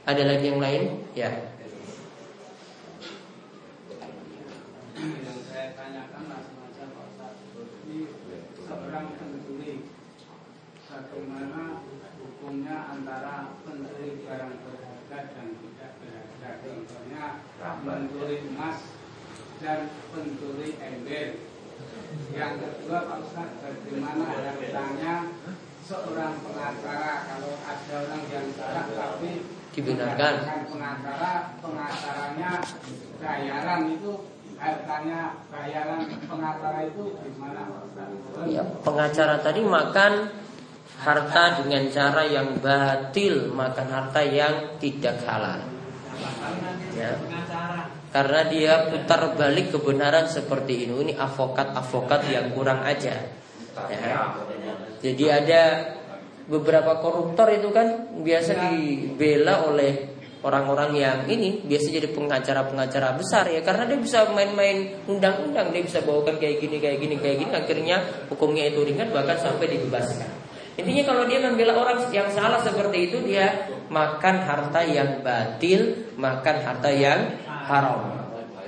Ada 0.05 0.23
lagi 0.38 0.53
yang 0.53 0.61
lain? 0.61 1.01
Ya 1.17 1.34
hukumnya 12.45 12.78
antara 12.93 13.57
pencuri 13.65 14.21
barang 14.21 14.53
berharga 14.61 15.19
dan 15.34 15.47
tidak 15.57 15.91
berharga 15.97 16.49
contohnya 16.61 17.26
pencuri 17.57 18.38
emas 18.53 18.78
dan 19.66 19.89
pencuri 20.13 20.78
ember 20.78 21.41
yang 22.38 22.53
kedua 22.61 23.01
Pak 23.09 23.18
Ustaz 23.26 23.49
bagaimana 23.66 24.30
harganya 24.30 25.26
seorang 25.82 26.38
pengacara? 26.45 27.26
Kalau 27.26 27.53
ada 27.66 27.93
orang 28.05 28.24
yang 28.30 28.47
salah 28.53 28.86
tapi 28.93 29.41
dibenarkan. 29.74 30.34
pengacara 30.70 31.57
pengacaranya 31.66 32.61
bayaran 33.18 33.82
itu 33.89 34.11
harganya 34.61 35.20
bayaran 35.49 36.01
pengacara 36.30 36.80
itu 36.86 37.03
gimana 37.26 37.61
Pak 37.66 37.82
Ustaz? 37.89 38.09
Ya, 38.45 38.61
pengacara 38.86 39.36
tadi 39.41 39.61
makan 39.66 40.13
harta 41.01 41.43
dengan 41.66 41.84
cara 41.89 42.24
yang 42.30 42.53
batil 42.61 43.49
makan 43.49 43.88
harta 43.89 44.22
yang 44.22 44.78
tidak 44.78 45.18
halal. 45.26 45.57
Ya 46.93 47.18
karena 48.16 48.47
dia 48.47 48.88
putar 48.88 49.36
balik 49.36 49.76
kebenaran 49.76 50.32
seperti 50.32 50.88
ini. 50.88 51.11
Ini 51.11 51.13
avokat-avokat 51.20 52.32
yang 52.32 52.55
kurang 52.55 52.80
aja 52.88 53.11
ya. 53.91 54.11
jadi 55.03 55.26
ada 55.43 55.61
beberapa 56.47 57.03
koruptor 57.03 57.51
itu 57.51 57.76
kan 57.76 58.16
biasa 58.24 58.72
dibela 58.72 59.68
oleh 59.68 60.16
orang-orang 60.47 60.95
yang 60.95 61.18
ini 61.28 61.68
biasa 61.68 61.91
jadi 61.91 62.07
pengacara-pengacara 62.16 63.20
besar 63.20 63.51
ya. 63.51 63.59
Karena 63.59 63.84
dia 63.84 63.99
bisa 63.99 64.32
main-main 64.32 64.95
undang-undang 65.11 65.76
dia 65.76 65.84
bisa 65.84 65.99
bawakan 65.99 66.39
kayak 66.39 66.63
gini 66.63 66.80
kayak 66.80 67.03
gini 67.03 67.20
kayak 67.20 67.38
gini 67.43 67.51
akhirnya 67.51 67.99
hukumnya 68.32 68.72
itu 68.72 68.80
ringan 68.80 69.11
bahkan 69.11 69.36
sampai 69.36 69.76
dibebaskan. 69.76 70.45
Intinya 70.76 71.03
kalau 71.07 71.24
dia 71.28 71.39
membela 71.39 71.76
orang 71.76 72.03
yang 72.11 72.28
salah 72.32 72.59
seperti 72.59 73.11
itu 73.11 73.24
dia 73.28 73.72
makan 73.88 74.36
harta 74.43 74.84
yang 74.84 75.24
batil, 75.24 76.11
makan 76.20 76.55
harta 76.63 76.91
yang 76.91 77.20
haram. 77.66 78.01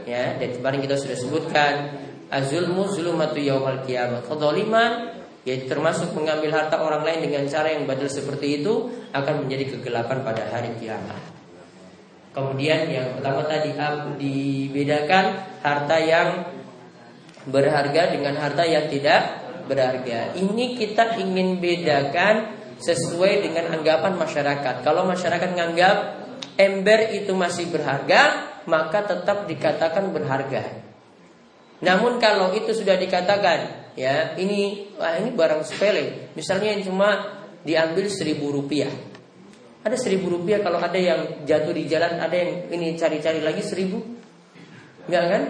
Ya, 0.08 0.40
dan 0.40 0.50
kemarin 0.56 0.80
kita 0.82 0.96
sudah 0.96 1.18
sebutkan 1.20 1.74
azulmu 2.32 2.88
zulumatu 2.90 3.40
yaumal 3.40 3.84
kiamat. 3.84 4.24
Kedzaliman 4.26 5.18
yaitu 5.48 5.72
termasuk 5.72 6.12
mengambil 6.12 6.52
harta 6.60 6.76
orang 6.76 7.08
lain 7.08 7.24
dengan 7.24 7.48
cara 7.48 7.72
yang 7.72 7.88
batil 7.88 8.12
seperti 8.12 8.60
itu 8.60 8.92
akan 9.16 9.48
menjadi 9.48 9.80
kegelapan 9.80 10.20
pada 10.20 10.44
hari 10.52 10.76
kiamat. 10.76 11.24
Kemudian 12.36 12.92
yang 12.92 13.16
pertama 13.16 13.48
tadi 13.48 13.72
dibedakan 14.20 15.26
harta 15.64 15.98
yang 16.04 16.30
berharga 17.48 18.12
dengan 18.12 18.36
harta 18.36 18.68
yang 18.68 18.92
tidak 18.92 19.22
berharga. 19.72 20.36
Ini 20.36 20.76
kita 20.76 21.16
ingin 21.18 21.64
bedakan 21.64 22.54
sesuai 22.78 23.48
dengan 23.48 23.72
anggapan 23.74 24.20
masyarakat. 24.20 24.84
Kalau 24.84 25.08
masyarakat 25.08 25.50
menganggap 25.56 25.96
ember 26.60 27.10
itu 27.16 27.32
masih 27.34 27.72
berharga, 27.72 28.47
maka 28.68 29.08
tetap 29.08 29.48
dikatakan 29.48 30.12
berharga. 30.12 30.84
Namun 31.82 32.20
kalau 32.20 32.52
itu 32.54 32.76
sudah 32.76 33.00
dikatakan, 33.00 33.94
ya 33.96 34.36
ini 34.36 34.92
wah 35.00 35.16
ini 35.18 35.32
barang 35.32 35.64
sepele, 35.64 36.34
misalnya 36.36 36.76
cuma 36.84 37.40
diambil 37.64 38.12
seribu 38.12 38.52
rupiah, 38.52 38.92
ada 39.86 39.96
seribu 39.96 40.28
rupiah 40.28 40.60
kalau 40.60 40.82
ada 40.84 40.98
yang 40.98 41.48
jatuh 41.48 41.72
di 41.72 41.88
jalan, 41.88 42.20
ada 42.20 42.34
yang 42.34 42.68
ini 42.74 42.98
cari-cari 43.00 43.40
lagi 43.40 43.64
seribu, 43.64 44.04
enggak 45.08 45.26
kan? 45.32 45.44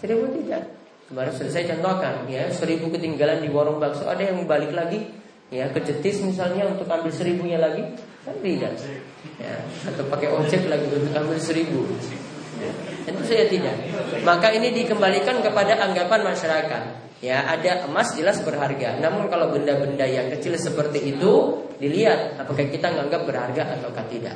Seribu 0.00 0.32
tidak. 0.40 0.82
Sudah 1.12 1.52
saya 1.52 1.68
contohkan 1.76 2.24
ya 2.24 2.48
seribu 2.48 2.88
ketinggalan 2.88 3.44
di 3.44 3.52
warung 3.52 3.76
bakso 3.76 4.08
ada 4.08 4.24
yang 4.24 4.48
balik 4.48 4.72
lagi 4.72 5.12
ya 5.52 5.68
ke 5.68 5.84
jetis 5.84 6.24
misalnya 6.24 6.64
untuk 6.64 6.88
ambil 6.88 7.12
seribunya 7.12 7.60
lagi 7.60 7.84
kan 8.24 8.32
tidak 8.40 8.72
ya 9.36 9.60
atau 9.92 10.08
pakai 10.08 10.32
ojek 10.32 10.64
lagi 10.72 10.88
untuk 10.88 11.12
ambil 11.12 11.36
seribu 11.36 11.84
Tentu 13.02 13.22
saja 13.26 13.46
tidak. 13.50 13.76
Maka 14.22 14.54
ini 14.54 14.70
dikembalikan 14.70 15.42
kepada 15.42 15.78
anggapan 15.82 16.22
masyarakat. 16.22 16.82
Ya, 17.22 17.46
ada 17.46 17.86
emas 17.86 18.18
jelas 18.18 18.42
berharga. 18.42 18.98
Namun 18.98 19.30
kalau 19.30 19.54
benda-benda 19.54 20.02
yang 20.02 20.26
kecil 20.34 20.58
seperti 20.58 21.14
itu 21.14 21.62
dilihat 21.78 22.38
apakah 22.38 22.66
kita 22.66 22.90
menganggap 22.90 23.22
berharga 23.26 23.62
ataukah 23.78 24.06
tidak. 24.10 24.34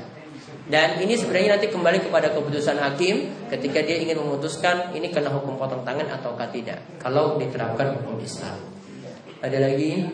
Dan 0.66 0.99
ini 0.99 1.14
sebenarnya 1.14 1.59
nanti 1.59 1.70
kembali 1.70 2.11
kepada 2.11 2.35
keputusan 2.35 2.79
hakim 2.83 3.31
ketika 3.51 3.87
dia 3.87 4.03
ingin 4.03 4.18
memutuskan 4.18 4.91
ini 4.99 5.14
kena 5.14 5.31
hukum 5.31 5.55
potong 5.55 5.87
tangan 5.87 6.11
ataukah 6.11 6.51
tidak. 6.51 6.83
Kalau 6.99 7.39
diterapkan 7.39 8.03
hukum 8.03 8.18
Islam. 8.18 8.59
Ada 9.43 9.62
lagi? 9.62 10.11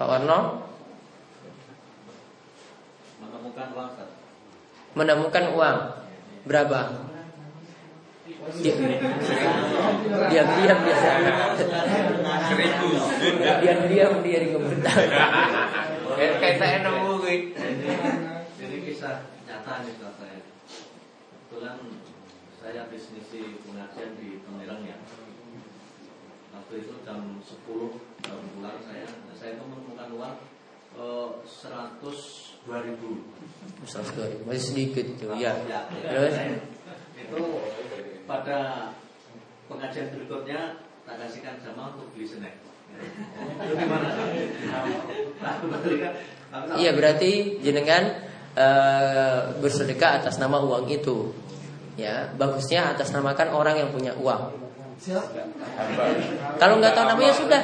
Pak 0.00 0.08
Warno? 0.08 0.63
Menemukan 3.54 3.70
uang 3.70 3.88
Ustaz. 3.94 4.10
menemukan 4.94 5.44
uang 5.54 5.78
berapa? 6.44 6.80
Dia- 8.58 8.78
Diam-diam 10.26 10.78
biasa. 10.80 11.08
Diam-diam 13.62 14.12
dia 14.22 14.38
di 14.42 14.48
komentar. 14.50 14.96
Kayak 16.18 16.56
saya 16.58 16.76
nemu. 16.82 17.20
Jadi 18.58 18.76
kisah 18.82 19.16
nyata 19.46 19.86
nih 19.86 19.94
saya. 20.00 20.40
Kebetulan 20.42 21.78
saya 22.58 22.82
bisnis 22.90 23.26
di 23.30 23.42
pengajian 23.62 24.10
di 24.18 24.40
Tangerang 24.42 24.82
ya. 24.82 24.96
Waktu 26.54 26.74
itu 26.80 26.94
jam 27.04 27.38
10 27.38 28.00
jam 28.24 28.38
pulang 28.56 28.78
saya, 28.82 29.06
saya 29.36 29.50
itu 29.54 29.64
menemukan 29.68 30.08
uang 30.16 30.34
eh, 30.96 31.28
102 32.64 32.86
ribu. 32.88 33.10
Masih 34.48 34.60
sedikit 34.60 35.04
itu 35.04 35.28
ya. 35.36 35.52
Ya, 35.68 35.84
Terus 36.08 36.34
itu 37.20 37.42
pada 38.24 38.90
pengajian 39.68 40.08
berikutnya 40.16 40.80
tak 41.04 41.16
kasihkan 41.20 41.60
sama 41.60 41.92
untuk 41.92 42.08
beli 42.16 42.24
snack. 42.24 42.56
Itu 42.96 43.74
gimana? 43.76 44.08
Nah, 45.44 45.54
kembalikan. 45.60 46.12
Iya 46.78 46.90
berarti 46.94 47.60
jenengan 47.60 48.24
eh, 48.56 49.40
bersedekah 49.60 50.24
atas 50.24 50.40
nama 50.40 50.62
uang 50.64 50.88
itu. 50.88 51.34
Ya, 51.94 52.32
bagusnya 52.34 52.90
atas 52.90 53.14
namakan 53.14 53.54
orang 53.54 53.76
yang 53.78 53.90
punya 53.94 54.16
uang. 54.18 54.50
Kalau 56.58 56.74
nggak 56.80 56.94
tahu 56.96 57.06
namanya 57.06 57.34
sudah 57.36 57.62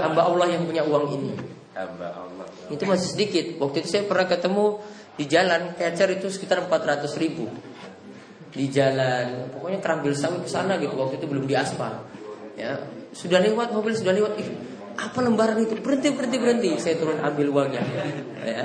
hamba 0.00 0.22
Allah 0.26 0.46
yang 0.48 0.62
punya 0.66 0.82
uang 0.86 1.06
ini. 1.12 1.32
Hamba 1.74 2.08
Allah. 2.14 2.29
Itu 2.70 2.86
masih 2.86 3.18
sedikit. 3.18 3.58
Waktu 3.58 3.84
itu 3.84 3.88
saya 3.98 4.02
pernah 4.06 4.30
ketemu 4.30 4.78
di 5.18 5.24
jalan 5.26 5.74
Kecer 5.74 6.16
itu 6.16 6.30
sekitar 6.30 6.64
400 6.64 7.10
ribu. 7.18 7.50
Di 8.50 8.66
jalan. 8.70 9.50
Pokoknya 9.52 9.78
kerambil 9.82 10.14
sawit 10.14 10.46
ke 10.46 10.50
sana 10.50 10.78
gitu. 10.78 10.94
Waktu 10.94 11.18
itu 11.18 11.26
belum 11.26 11.44
diaspal 11.50 12.06
ya. 12.60 12.72
Sudah 13.10 13.40
lewat 13.42 13.74
mobil 13.74 13.96
sudah 13.96 14.14
lewat. 14.14 14.32
Ih, 14.38 14.48
apa 15.00 15.18
lembaran 15.24 15.58
itu? 15.58 15.74
Berhenti 15.80 16.12
berhenti 16.14 16.38
berhenti. 16.38 16.70
Saya 16.78 17.00
turun 17.00 17.18
ambil 17.18 17.46
uangnya. 17.50 17.82
Ya. 18.44 18.64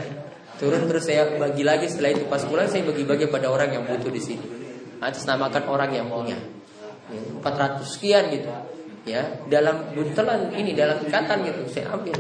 Turun 0.59 0.85
terus 0.87 1.07
saya 1.07 1.35
bagi 1.39 1.63
lagi. 1.65 1.87
Setelah 1.87 2.11
itu 2.13 2.23
pas 2.27 2.43
pulang 2.43 2.69
saya 2.69 2.85
bagi-bagi 2.85 3.31
pada 3.31 3.49
orang 3.49 3.73
yang 3.73 3.83
butuh 3.87 4.11
di 4.11 4.21
sini. 4.21 4.45
Atas 4.99 5.25
namakan 5.27 5.65
orang 5.71 5.91
yang 5.91 6.07
punya 6.11 6.37
Ya, 7.05 7.21
400 7.21 7.85
sekian 7.85 8.33
gitu. 8.33 8.49
Ya. 9.05 9.37
Dalam 9.45 9.93
buntelan 9.93 10.49
ini 10.57 10.73
dalam 10.73 10.97
ikatan 11.05 11.45
gitu 11.45 11.69
saya 11.69 11.93
ambil 11.93 12.17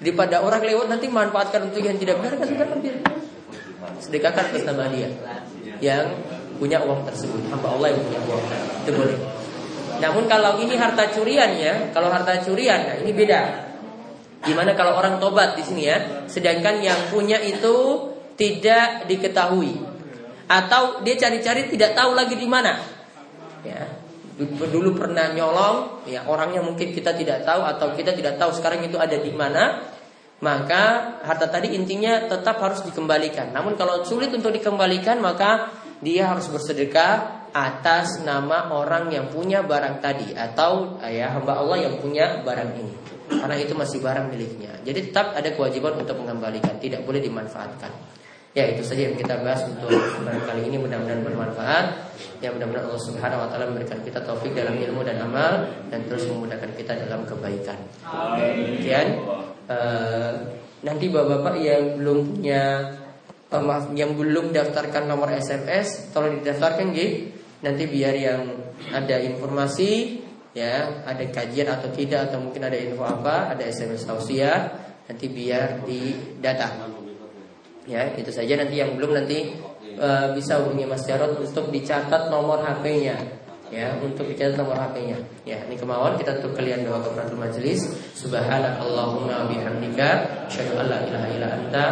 daripada 0.00 0.44
orang 0.44 0.62
lewat 0.62 0.86
nanti 0.92 1.06
manfaatkan 1.08 1.72
untuk 1.72 1.80
yang 1.80 1.96
tidak 1.96 2.20
benar 2.20 2.36
kan 2.36 2.46
sudah 2.48 2.68
ambil 2.68 2.94
sedekahkan 4.00 4.44
atas 4.52 4.64
nama 4.66 4.88
dia. 4.92 5.08
Yang 5.80 6.06
punya 6.56 6.80
uang 6.84 7.04
tersebut. 7.04 7.40
Hamba 7.52 7.68
Allah 7.76 7.88
yang 7.92 8.00
punya 8.04 8.20
uang. 8.24 8.44
Itu 8.84 8.90
boleh. 8.96 9.18
Namun 9.96 10.24
kalau 10.28 10.60
ini 10.60 10.76
harta 10.76 11.08
curian 11.08 11.56
ya 11.56 11.88
kalau 11.96 12.12
harta 12.12 12.44
curian 12.44 12.80
nah 12.84 12.96
ini 13.00 13.12
beda. 13.16 13.40
Gimana 14.44 14.76
kalau 14.76 14.94
orang 15.00 15.16
tobat 15.16 15.56
di 15.56 15.64
sini 15.64 15.88
ya? 15.88 16.28
Sedangkan 16.28 16.84
yang 16.84 17.08
punya 17.08 17.40
itu 17.40 18.08
tidak 18.36 19.08
diketahui. 19.08 19.80
Atau 20.46 21.02
dia 21.02 21.16
cari-cari 21.18 21.66
tidak 21.72 21.96
tahu 21.96 22.12
lagi 22.12 22.36
di 22.36 22.46
mana. 22.46 22.78
Ya 23.64 23.95
dulu 24.44 24.92
pernah 24.92 25.32
nyolong 25.32 26.04
ya 26.04 26.28
orangnya 26.28 26.60
mungkin 26.60 26.92
kita 26.92 27.16
tidak 27.16 27.48
tahu 27.48 27.64
atau 27.64 27.96
kita 27.96 28.12
tidak 28.12 28.36
tahu 28.36 28.52
sekarang 28.52 28.84
itu 28.84 29.00
ada 29.00 29.16
di 29.16 29.32
mana 29.32 29.80
maka 30.44 31.16
harta 31.24 31.48
tadi 31.48 31.72
intinya 31.72 32.28
tetap 32.28 32.60
harus 32.60 32.84
dikembalikan. 32.84 33.56
Namun 33.56 33.72
kalau 33.80 34.04
sulit 34.04 34.28
untuk 34.36 34.52
dikembalikan 34.52 35.16
maka 35.24 35.72
dia 36.04 36.28
harus 36.28 36.52
bersedekah 36.52 37.48
atas 37.56 38.20
nama 38.20 38.68
orang 38.76 39.08
yang 39.08 39.32
punya 39.32 39.64
barang 39.64 40.04
tadi 40.04 40.36
atau 40.36 41.00
ya 41.08 41.32
hamba 41.32 41.56
Allah 41.56 41.88
yang 41.88 41.96
punya 42.04 42.44
barang 42.44 42.70
ini. 42.76 42.94
Karena 43.32 43.56
itu 43.56 43.72
masih 43.72 44.04
barang 44.04 44.28
miliknya. 44.28 44.76
Jadi 44.84 45.08
tetap 45.08 45.32
ada 45.32 45.48
kewajiban 45.56 45.96
untuk 45.96 46.20
mengembalikan 46.20 46.76
tidak 46.76 47.08
boleh 47.08 47.24
dimanfaatkan 47.24 48.16
Ya 48.56 48.72
itu 48.72 48.80
saja 48.80 49.12
yang 49.12 49.20
kita 49.20 49.44
bahas 49.44 49.68
untuk 49.68 49.92
kesempatan 49.92 50.40
kali 50.48 50.72
ini 50.72 50.80
mudah-mudahan 50.80 51.20
bermanfaat. 51.20 52.08
Ya 52.40 52.48
mudah-mudahan 52.48 52.88
Allah 52.88 53.02
Subhanahu 53.04 53.44
wa 53.44 53.48
taala 53.52 53.68
memberikan 53.68 54.00
kita 54.00 54.24
taufik 54.24 54.56
dalam 54.56 54.80
ilmu 54.80 55.04
dan 55.04 55.20
amal 55.20 55.68
dan 55.92 56.00
terus 56.08 56.24
memudahkan 56.24 56.72
kita 56.72 57.04
dalam 57.04 57.28
kebaikan. 57.28 57.76
Kemudian 58.00 59.06
eh, 59.68 60.32
nanti 60.88 61.04
Bapak-bapak 61.12 61.54
yang 61.60 62.00
belum 62.00 62.18
punya 62.32 62.62
eh, 63.28 63.60
maaf 63.60 63.92
yang 63.92 64.16
belum 64.16 64.56
daftarkan 64.56 65.04
nomor 65.04 65.36
SMS 65.36 66.16
tolong 66.16 66.40
didaftarkan 66.40 66.96
G. 66.96 67.28
Nanti 67.60 67.84
biar 67.84 68.16
yang 68.16 68.40
ada 68.88 69.20
informasi 69.20 70.16
ya, 70.56 71.04
ada 71.04 71.28
kajian 71.28 71.68
atau 71.76 71.92
tidak 71.92 72.32
atau 72.32 72.40
mungkin 72.40 72.64
ada 72.64 72.80
info 72.80 73.04
apa, 73.04 73.52
ada 73.52 73.68
SMS 73.68 74.08
tausiah 74.08 74.72
nanti 75.04 75.28
biar 75.28 75.84
didata. 75.84 77.04
Ya, 77.86 78.02
itu 78.18 78.34
saja 78.34 78.58
nanti 78.58 78.82
yang 78.82 78.98
belum 78.98 79.14
nanti 79.14 79.54
e, 79.94 80.08
bisa 80.34 80.58
hubungi 80.58 80.90
Mas 80.90 81.06
Jarod 81.06 81.38
untuk 81.38 81.70
dicatat 81.70 82.34
nomor 82.34 82.58
HP-nya. 82.66 83.14
Ya, 83.70 83.94
untuk 84.02 84.26
dicatat 84.26 84.58
nomor 84.58 84.74
HP-nya. 84.74 85.14
Ya, 85.46 85.62
ini 85.70 85.78
kemauan 85.78 86.18
kita 86.18 86.42
tutup 86.42 86.58
kalian 86.58 86.82
doa 86.82 86.98
kafaratul 86.98 87.38
majelis. 87.38 87.86
Subhanakallahumma 88.18 89.46
bihamdika 89.46 90.08
asyhadu 90.50 90.82
an 90.82 90.86
la 90.90 90.98
ilaha 91.06 91.26
illa 91.30 91.46
anta 91.54 91.84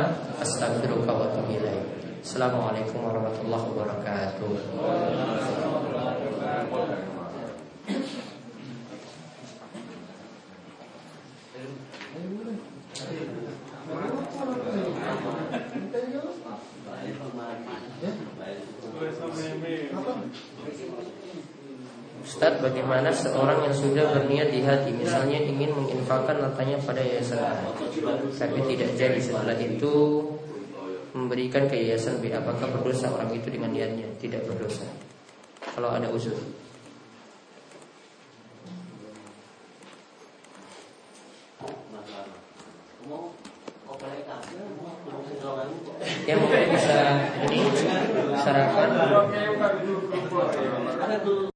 astaghfiruka 0.42 1.14
wa 1.14 1.30
atubu 1.30 1.62
ilaik. 1.62 1.82
Assalamualaikum 2.26 2.99
warahmatullahi 2.99 3.64
wabarakatuh. 3.70 4.51
Ustadz, 22.45 22.61
bagaimana 22.61 23.09
seorang 23.09 23.64
yang 23.64 23.72
sudah 23.72 24.05
berniat 24.12 24.53
di 24.53 24.61
hati, 24.61 24.92
misalnya 24.92 25.40
ingin 25.40 25.72
menginfakkan 25.72 26.45
hartanya 26.45 26.76
pada 26.76 27.01
yayasan 27.01 27.40
tapi 28.36 28.61
tidak 28.68 28.92
jadi 29.01 29.16
setelah 29.16 29.57
itu 29.57 30.20
memberikan 31.16 31.64
ke 31.72 31.80
yayasan 31.80 32.20
B, 32.20 32.28
apakah 32.36 32.68
berdosa 32.68 33.09
orang 33.16 33.32
itu 33.32 33.49
dengan 33.49 33.72
niatnya? 33.72 34.12
Tidak 34.20 34.45
berdosa. 34.45 34.84
Kalau 35.72 35.88
ada 35.88 36.05
uzur. 36.12 36.36
Ya 46.28 46.36
mungkin 46.36 46.61
bisa 46.76 47.24
sarapan 48.36 48.88